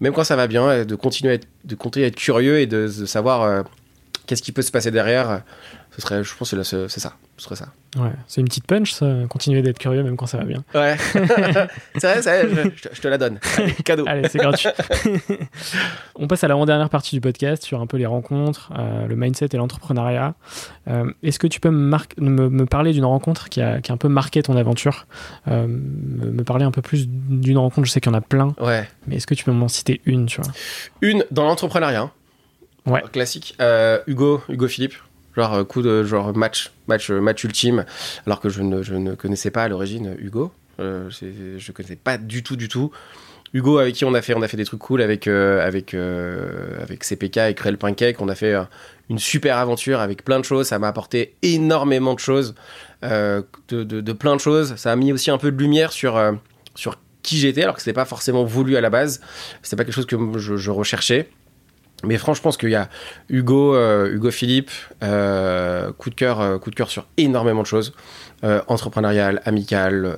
[0.01, 2.83] même quand ça va bien, de continuer à être, de continuer à curieux et de,
[2.87, 3.63] de savoir euh,
[4.31, 5.43] qu'est-ce qui peut se passer derrière.
[5.91, 7.67] Ce serait, je pense que c'est ça, ce serait ça.
[7.99, 10.63] Ouais, c'est une petite punch, ça, continuer d'être curieux même quand ça va bien.
[10.73, 10.97] Ouais.
[11.99, 13.41] c'est vrai, vrai, je, je te- la donne.
[13.59, 14.05] Allez, cadeau.
[14.07, 14.69] Allez, c'est gratuit.
[16.15, 19.49] On passe à l'avant-dernière partie du podcast sur un peu les rencontres, euh, le mindset
[19.53, 20.35] et l'entrepreneuriat.
[20.87, 23.99] Euh, Est-ce que tu peux me, me parler d'une rencontre qui a, qui a un
[23.99, 25.07] peu marqué ton aventure?
[25.49, 28.23] Euh, me, me parler un peu plus d'une rencontre, je sais qu'il y en a
[28.23, 28.89] plein, Ouais.
[29.09, 30.53] mais est-ce que tu peux m'en citer une, tu vois?
[31.01, 32.11] Une dans l'entrepreneuriat.
[32.87, 33.03] Ouais.
[33.13, 33.57] Classique.
[33.61, 34.95] Euh, Hugo, Hugo Philippe.
[35.37, 37.85] Genre euh, coup de genre match, match, euh, match ultime.
[38.27, 40.53] Alors que je ne, je ne connaissais pas à l'origine Hugo.
[40.81, 42.91] Euh, je connaissais pas du tout, du tout.
[43.53, 45.95] Hugo avec qui on a fait, on a fait des trucs cool avec euh, avec
[45.95, 48.21] avec CPK et Cruel Pancake.
[48.21, 48.55] On a fait
[49.09, 50.69] une super aventure avec plein de choses.
[50.69, 52.55] Ça m'a apporté énormément de choses,
[53.03, 54.77] de, de, plein de choses.
[54.77, 56.21] Ça a mis aussi un peu de lumière sur
[56.77, 59.21] sur qui j'étais, alors que c'était pas forcément voulu à la base.
[59.63, 61.29] C'était pas quelque chose que je recherchais.
[62.05, 62.89] Mais franchement, je pense qu'il y a
[63.29, 64.71] Hugo, euh, Hugo Philippe,
[65.03, 67.93] euh, coup de cœur, euh, coup de cœur sur énormément de choses,
[68.69, 70.17] entrepreneurial, amical,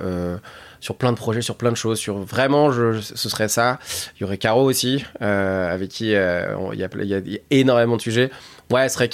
[0.79, 3.79] sur plein de projets, sur plein de choses, sur vraiment, ce serait ça.
[4.15, 8.31] Il y aurait Caro aussi, avec qui il y, a, énormément de sujets.
[8.71, 9.09] Ouais, ce serait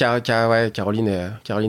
[0.48, 1.08] ouais, Caroline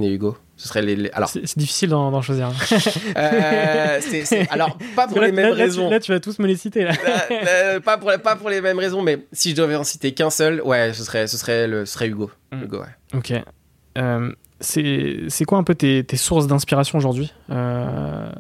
[0.05, 0.37] et Hugo.
[0.61, 2.51] Ce serait les, les- alors, C'est difficile d'en d'en choisir.
[3.17, 5.91] euh, c'est- c'est- alors pas pour Là- les mêmes là- là, tu- raisons.
[5.91, 6.85] Là, tu vas tous me les citer.
[6.85, 6.93] Là.
[7.83, 10.61] Pas, pour, pas pour les mêmes raisons, mais si je devais en citer qu'un seul,
[10.63, 12.31] ouais, ce serait, ce serait, le, ce serait Hugo.
[12.53, 12.63] Mm.
[12.65, 13.19] Hugo, ouais.
[13.19, 13.33] Ok.
[13.99, 14.31] Euh,
[14.61, 18.31] c'est quoi un peu tes, tes sources d'inspiration aujourd'hui Euh,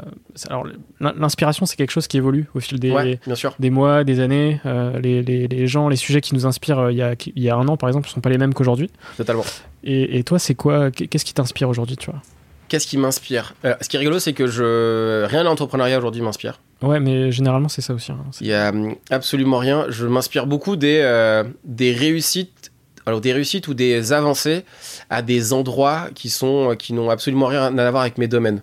[0.48, 0.66] Alors,
[1.00, 3.54] l'in- l'inspiration, c'est quelque chose qui évolue au fil des, Ouais, bien sûr.
[3.58, 4.60] des mois, des années.
[4.66, 7.42] Euh, les, les- les gens, les sujets qui nous inspirent euh, il y, a, il
[7.42, 8.90] y a un an, par exemple, ne sont pas les mêmes qu'aujourd'hui.
[9.16, 9.44] Totalement.
[9.82, 12.20] Et, et toi, c'est quoi Qu'est-ce qui t'inspire aujourd'hui, tu vois?
[12.68, 13.54] Qu'est-ce qui m'inspire?
[13.80, 15.24] Ce qui est rigolo, c'est que je...
[15.24, 16.60] rien à l'entrepreneuriat aujourd'hui m'inspire.
[16.82, 18.12] Ouais, mais généralement, c'est ça aussi.
[18.12, 18.18] hein.
[18.40, 19.86] Il y a hum, absolument rien.
[19.88, 22.69] Je m'inspire beaucoup des, des réussites,
[23.06, 24.64] alors des réussites ou des avancées
[25.08, 28.62] à des endroits qui sont qui n'ont absolument rien à voir avec mes domaines.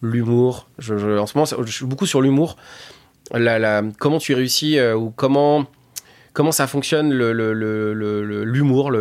[0.00, 0.68] L'humour.
[0.78, 2.56] Je, en ce moment, je suis beaucoup sur l'humour.
[3.98, 5.66] Comment tu réussis euh, ou comment
[6.32, 8.92] comment ça fonctionne l'humour,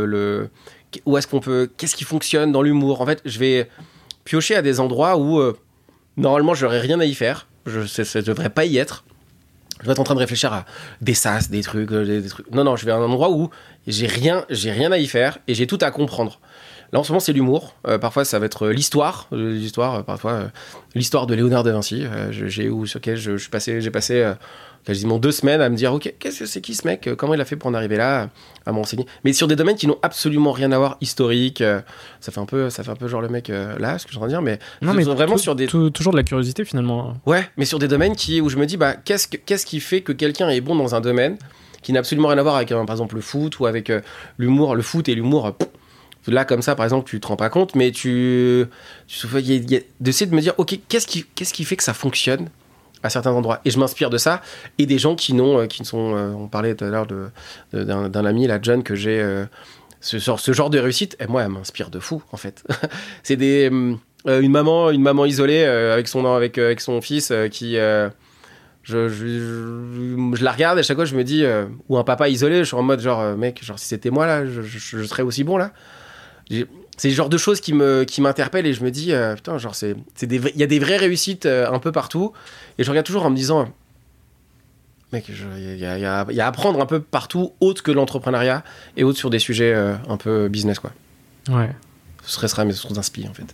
[1.06, 3.02] où est-ce qu'on peut, qu'est-ce qui fonctionne dans l'humour?
[3.02, 3.70] En fait, je vais
[4.24, 5.56] piocher à des endroits où euh,
[6.16, 7.48] normalement j'aurais rien à y faire.
[7.66, 9.04] Je ne devrais pas y être.
[9.82, 10.66] Je vais être en train de réfléchir à
[11.02, 12.50] des sas, des trucs, euh, des, des trucs.
[12.52, 13.52] Non, non, je vais à un endroit où
[13.88, 16.40] j'ai rien, j'ai rien à y faire et j'ai tout à comprendre.
[16.94, 17.76] Là, en ce moment, c'est l'humour.
[17.86, 19.28] Euh, parfois, ça va être l'histoire.
[19.34, 20.48] euh, l'histoire, euh, parfois, euh,
[20.96, 22.04] l'histoire de Léonard de Vinci.
[22.06, 24.32] euh, j'ai ou sur lequel je, je suis passé, j'ai passé
[24.86, 27.10] quasiment deux semaines à me dire, ok, qu'est-ce que c'est qui ce mec?
[27.18, 28.30] Comment il a fait pour en arriver là?
[28.66, 29.06] À m'enseigner.
[29.26, 31.62] Mais sur des domaines qui n'ont absolument rien à voir, historique.
[32.22, 34.18] ça fait un peu, ça fait un peu genre le mec là, ce que je
[34.18, 37.16] train de dire, mais Non, mais vraiment sur des tou- toujours de la curiosité finalement.
[37.26, 39.82] Ouais, mais sur des domaines qui, où je me dis, bah, qu'est-ce, que- qu'est-ce qui
[39.82, 41.38] fait que quelqu'un est bon dans un domaine
[41.88, 44.02] qui n'a absolument rien à voir avec, euh, par exemple, le foot ou avec euh,
[44.38, 45.52] l'humour Le foot et l'humour, euh,
[46.28, 48.66] là, comme ça, par exemple, tu te rends pas compte, mais tu.
[49.08, 49.28] tu
[50.02, 52.50] d'essayer de me dire, ok, qu'est-ce qui, qu'est-ce qui fait que ça fonctionne
[53.04, 53.62] à certains endroits?
[53.64, 54.42] Et je m'inspire de ça
[54.78, 55.96] et des gens qui n'ont, euh, qui sont.
[55.98, 57.08] on parlait tout à l'heure
[57.72, 59.26] d'un, ami, la John, que j'ai.
[60.02, 62.66] ce, genre, de réussite, et moi, elle m'inspire de fou, en fait.
[63.24, 63.68] c'est des.
[64.26, 67.78] une maman, une maman isolée avec son avec, avec son fils qui
[68.88, 71.98] je, je, je- je la regarde et à chaque fois je me dis euh, ou
[71.98, 74.46] un papa isolé, je suis en mode genre euh, mec, genre si c'était moi là,
[74.46, 74.62] je,
[75.04, 75.72] serais aussi bon là.
[76.50, 79.58] C'est le genre de choses qui me qui m'interpellent et je me dis euh, putain
[79.58, 82.32] genre c'est il y a des vraies réussites un peu partout
[82.80, 83.68] et je regarde toujours en me disant
[85.14, 85.36] mec il
[85.76, 86.02] y y a- il
[86.36, 88.64] y a à apprendre un peu partout autre que l'entrepreneuriat
[88.96, 90.92] et autre sur des sujets un peu business quoi.
[91.50, 91.70] Ouais.
[92.24, 93.54] Ce serait ça mes sources d'inspi en fait.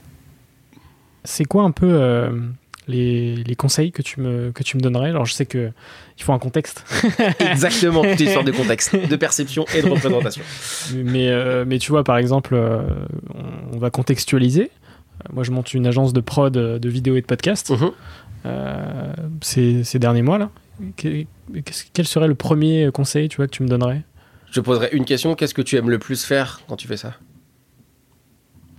[1.26, 2.30] C'est quoi un peu
[2.88, 5.72] les, les conseils que tu me que tu me donnerais Alors je sais que
[6.18, 6.84] il faut un contexte,
[7.40, 10.44] Exactement, toute histoire de contexte, de perception et de représentation.
[10.96, 12.82] mais euh, mais tu vois par exemple, euh,
[13.74, 14.70] on, va contextualiser.
[15.26, 17.92] Euh, Moi, je monte une agence de prod euh, de vidéos et de podcasts Mhm.
[18.46, 20.50] euh, ces, ces derniers mois là.
[20.98, 21.24] Que-
[21.64, 24.02] qu'est-ce- quel serait le premier conseil tu vois que tu me donnerais?
[24.52, 27.14] Je poserai une question, qu'est-ce que tu aimes le plus faire quand tu fais ça?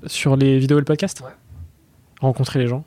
[0.07, 1.20] Sur les vidéos et le podcast?
[1.24, 1.30] Ouais.
[2.20, 2.84] Rencontrer les gens.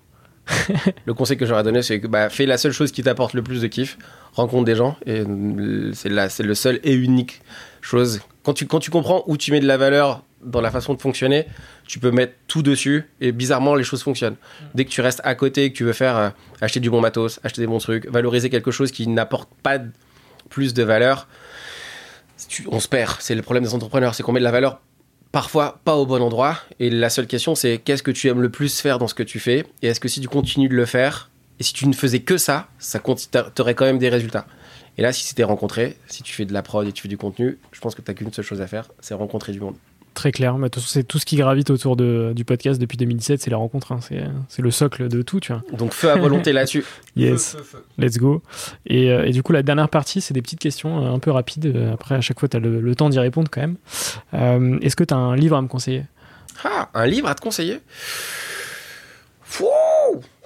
[1.06, 3.42] Le conseil que j'aurais donné, c'est que bah, fais la seule chose qui t'apporte le
[3.44, 3.98] plus de kiff,
[4.34, 7.42] rencontre des gens, et euh, c'est la- c'est le seul et unique
[7.82, 8.22] chose.
[8.44, 11.02] Quand tu, quand tu comprends où tu mets de la valeur dans la façon de
[11.02, 11.48] fonctionner,
[11.88, 14.36] tu peux mettre tout dessus, et bizarrement, les choses fonctionnent.
[14.76, 16.30] Dès que tu restes à côté, et que tu veux faire euh,
[16.62, 19.80] acheter du bon matos, acheter des bons trucs, valoriser quelque chose qui n'apporte pas
[20.50, 21.28] plus de valeur,
[22.48, 23.16] tu- on se perd.
[23.20, 24.80] C'est le problème des entrepreneurs, c'est qu'on met de la valeur
[25.32, 26.58] parfois pas au bon endroit.
[26.80, 29.24] Et la seule question, c'est qu'est-ce que tu aimes le plus faire dans ce que
[29.24, 29.66] tu fais?
[29.82, 32.38] Et est-ce que si tu continues de le faire, et si tu ne faisais que
[32.38, 33.00] ça, ça
[33.60, 34.46] aurais quand même des résultats?
[34.98, 37.18] Et là, si c'était rencontré, si tu fais de la prod et tu fais du
[37.18, 39.76] contenu, je pense que tu n'as qu'une seule chose à faire, c'est rencontrer du monde.
[40.18, 40.58] Très clair.
[40.58, 43.40] Mais de toute façon, c'est tout ce qui gravite autour de, du podcast depuis 2017,
[43.40, 43.92] c'est les rencontres.
[43.92, 44.00] hein.
[44.02, 45.62] C'est, c'est le socle de tout, tu vois.
[45.78, 46.84] Donc feu à volonté là-dessus.
[47.16, 47.56] Yes,
[48.00, 48.42] let's go.
[48.88, 51.30] Et, euh, et du coup, la dernière partie, c'est des petites questions euh, un peu
[51.30, 51.72] rapides.
[51.94, 53.76] Après, à chaque fois, tu as le, le temps d'y répondre quand même.
[54.34, 56.04] Euh, est-ce que tu as un livre à me conseiller?
[56.64, 57.80] Ah, un livre à te conseiller?
[59.44, 59.66] Fouh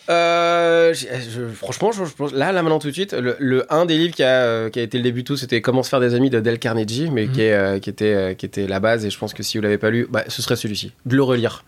[0.09, 3.85] Euh, je- franchement, je, je pense- là, là, maintenant, tout de suite, le, le- un
[3.85, 5.89] des livres qui a, euh, qui a été le début de tout, c'était Comment se
[5.89, 7.31] faire des amis de Dale Carnegie, mais Mhm.
[7.33, 9.05] qui, est, euh, qui, était, euh, qui était la base.
[9.05, 10.91] Et je pense que si vous l'avez pas lu, bah, ce serait celui-ci.
[11.05, 11.63] De le relire.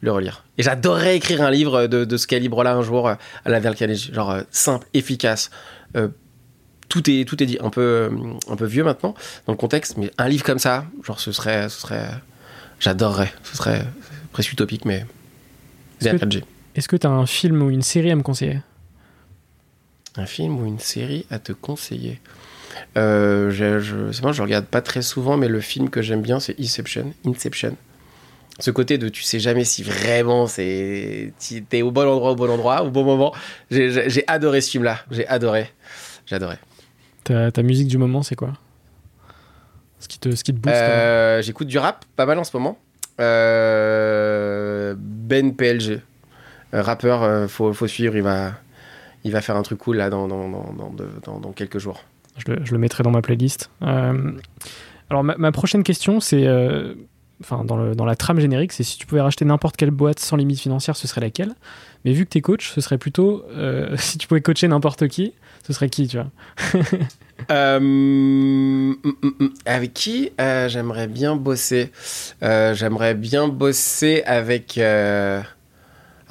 [0.00, 0.44] Le relire.
[0.58, 4.12] Et j'adorerais écrire un livre de, de ce calibre-là un jour à la Dale Carnegie.
[4.12, 5.50] Genre simple, efficace.
[6.88, 7.58] tout est, tout est dit.
[7.60, 8.10] Un peu,
[8.48, 9.14] un peu vieux maintenant,
[9.46, 11.68] dans le contexte, mais un livre comme ça, genre, ce serait.
[11.68, 12.08] Ce serait
[12.80, 13.32] J'adorerais.
[13.44, 13.82] Ce serait
[14.32, 15.06] presque utopique, mais.
[16.00, 16.44] Que- Carnegie.
[16.74, 18.60] Est-ce que tu as un film ou une série à me conseiller?
[20.16, 22.20] Un film ou une série à te conseiller?
[22.96, 26.22] Euh, je, je, c'est moi, je regarde pas très souvent, mais le film que j'aime
[26.22, 27.12] bien, c'est Inception.
[27.24, 27.76] Inception.
[28.60, 31.32] Ce côté de tu sais jamais si vraiment c'est
[31.68, 33.34] t'es au bon endroit au bon endroit au bon moment.
[33.70, 35.00] J'ai, adoré ce film-là.
[35.10, 35.72] J'ai adoré.
[36.26, 36.56] J'ai adoré.
[37.24, 38.52] ta, ta musique du moment, c'est quoi?
[39.98, 42.44] Ce qui, te, ce qui te booste hein Euh, j'écoute du rap, pas mal en
[42.44, 42.78] ce moment.
[43.20, 46.00] Euh, ben PLG,
[46.80, 48.16] rappeur, euh, faut, faut suivre.
[48.16, 48.52] Il va,
[49.24, 51.78] il va faire un truc cool là dans, dans, dans, dans, de- dans- dans quelques
[51.78, 52.04] jours.
[52.38, 53.70] je, le, je le mettrai dans ma playlist.
[53.82, 54.32] Euh,
[55.10, 56.46] alors, ma, ma prochaine question, c'est.
[56.46, 56.94] euh,
[57.42, 60.20] Enfin, dans, le- dans la trame générique, c'est si tu pouvais racheter n'importe quelle boîte
[60.20, 61.52] sans limite financière, ce serait laquelle?
[62.04, 63.44] Mais vu que tu es coach, ce serait plutôt.
[63.50, 65.34] euh, si tu pouvais coacher n'importe qui,
[65.66, 66.30] ce serait qui, tu vois?
[67.50, 70.30] Euh, hum, hum, hum, avec qui?
[70.40, 71.90] Euh, J'aimerais bien bosser.
[72.44, 74.78] Euh, J'aimerais bien bosser avec.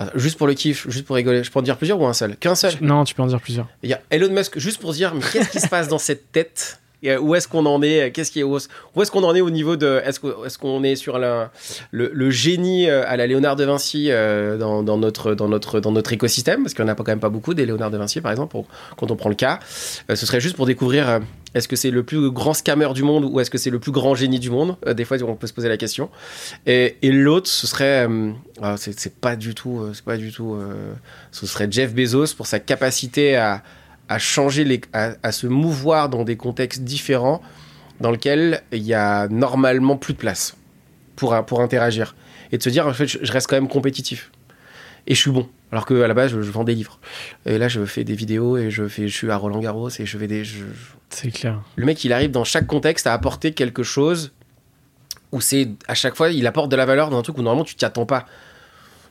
[0.08, 1.44] Ah, Juste pour le kiff, juste pour rigoler.
[1.44, 2.36] Je peux en dire plusieurs ou un seul?
[2.38, 2.74] Qu'un seul?
[2.82, 3.68] Non, tu peux en dire plusieurs.
[3.84, 6.32] Il y a Elon Musk, juste pour dire, mais qu'est-ce qui se passe dans cette
[6.32, 6.80] tête?
[7.06, 8.12] Euh, Où est-ce qu'on en est?
[8.14, 10.84] Qu'est-ce qui est où est-ce qu'on en est au niveau de Est-ce qu'on est, qu'on
[10.84, 11.52] est sur la-
[11.92, 15.82] le, le génie euh, à la Léonard de Vinci euh, dans, dans notre dans notre
[15.82, 16.64] dans notre écosystème?
[16.64, 18.32] Parce qu'il n'y en a pas, quand même pas beaucoup des Léonard de Vinci, par
[18.32, 18.52] exemple.
[18.52, 19.60] pour- quand on prend le cas,
[20.08, 21.20] ce serait juste pour découvrir.
[21.54, 23.92] Est-ce que c'est le plus grand scammer du monde ou est-ce que c'est le plus
[23.92, 24.76] grand génie du monde?
[24.88, 26.10] Euh, Des fois, on peut se poser la question.
[26.66, 28.32] Et, l'autre, ce serait, euh,
[28.62, 30.58] ah, c'est pas du tout, euh, c'est pas du tout.
[31.32, 33.64] ce serait Jeff Bezos pour sa capacité à,
[34.18, 37.42] changer à, se mouvoir dans des contextes différents,
[38.00, 40.56] dans lesquels il y a normalement plus de place
[41.16, 42.16] pour pour interagir.
[42.52, 44.32] et de se dire en fait je reste quand même compétitif
[45.08, 45.48] et je suis bon.
[45.72, 47.00] Alors que à la base je, je vends des livres.
[47.46, 50.06] Et là je fais des vidéos et je fais je suis à Roland Garros et
[50.06, 50.64] je fais des je-
[51.10, 51.62] C'est clair.
[51.76, 54.32] le mec il arrive dans chaque contexte à apporter quelque chose
[55.32, 57.64] où c'est à chaque fois il apporte de la valeur dans un truc où normalement
[57.66, 58.26] tu t'y attends pas.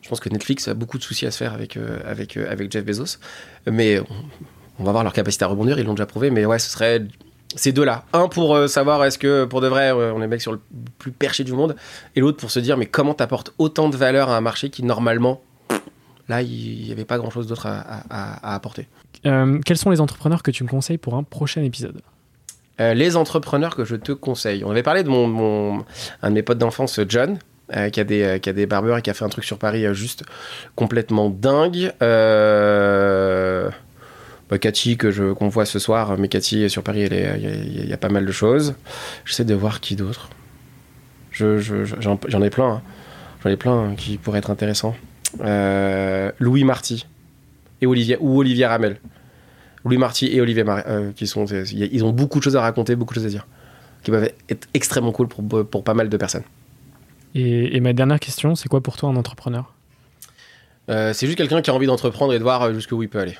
[0.02, 2.50] Je pense que Netflix a beaucoup de soucis à se faire avec euh, avec euh,
[2.50, 3.18] avec Jeff Bezos.
[3.66, 4.04] Mais on,
[4.80, 5.78] on va voir leur capacité à rebondir.
[5.78, 6.30] Ils l'ont déjà prouvé.
[6.30, 7.02] Mais ouais ce serait
[7.54, 10.40] ces deux là un pour euh, savoir est-ce que pour de vrai on est mec
[10.40, 10.60] sur le
[10.98, 11.74] plus perché du monde.
[12.16, 14.82] Et l'autre pour se dire mais comment t'apportes autant de valeur à un marché qui
[14.84, 15.40] normalement
[16.28, 18.86] là il y avait pas grand chose d'autre à- à- à- à apporter
[19.26, 22.00] Euh, quels sont les entrepreneurs que tu me conseilles pour un prochain épisode?
[22.80, 24.64] Euh, les entrepreneurs que je te conseille.
[24.64, 25.84] On avait parlé de mon, mon-
[26.22, 27.38] un de mes potes d'enfance, John,
[27.76, 29.44] euh, qui, a des, euh, qui a des barbeurs et qui a fait un truc
[29.44, 30.24] sur Paris euh, juste
[30.74, 31.92] complètement dingue.
[34.50, 37.36] Bah, Cathy, que je, qu'on voit ce soir, mais Cathy sur Paris, il y, a-
[37.36, 38.74] il y a pas mal de choses.
[39.24, 40.28] J'essaie de voir qui d'autre.
[41.30, 42.68] Je, je- je- j'en, j'en ai plein.
[42.70, 42.82] hein.
[43.42, 44.94] J'en ai plein hein, qui pourraient être intéressants.
[45.40, 47.06] Euh, Louis Marty
[47.80, 48.98] et Olivier, ou Olivier Ramel.
[49.84, 52.94] Louis Marty et Olivier Mar- euh, qui sont, ils ont beaucoup de choses à raconter,
[52.94, 53.46] beaucoup de choses à dire,
[54.02, 56.44] qui peuvent être extrêmement cool pour, pour pas mal de personnes.
[57.34, 59.72] et, et ma dernière question, c'est quoi pour toi un entrepreneur?
[60.88, 63.36] Euh, c'est juste quelqu'un qui a envie d'entreprendre et de voir jusqu'où il peut aller,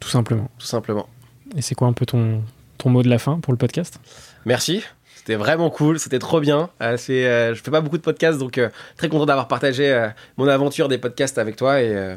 [0.00, 0.50] Tout simplement.
[0.58, 1.08] tout simplement.
[1.56, 2.42] Et c'est quoi un peu ton,
[2.78, 4.00] ton mot de la fin pour le podcast?
[4.44, 4.82] Merci.
[5.24, 6.68] C'était vraiment cool, c'était trop bien.
[6.80, 9.88] Euh, c'est, euh, je fais pas beaucoup de podcasts, donc euh, très content d'avoir partagé
[9.88, 12.16] euh, mon aventure des podcasts avec toi et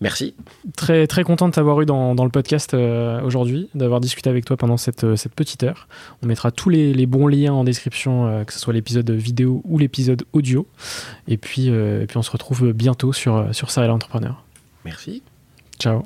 [0.00, 0.34] merci.
[0.76, 4.56] Très, très content de t'avoir eu dans, dans le podcast aujourd'hui, d'avoir discuté avec toi
[4.56, 5.86] pendant cette, cette petite heure.
[6.24, 9.78] On mettra tous les, les bons liens en description, que ce soit l'épisode vidéo ou
[9.78, 10.66] l'épisode audio.
[11.28, 14.42] Et puis, et puis on se retrouve bientôt sur, sur Serial Entrepreneur.
[14.84, 15.22] Merci.
[15.78, 16.02] Ciao.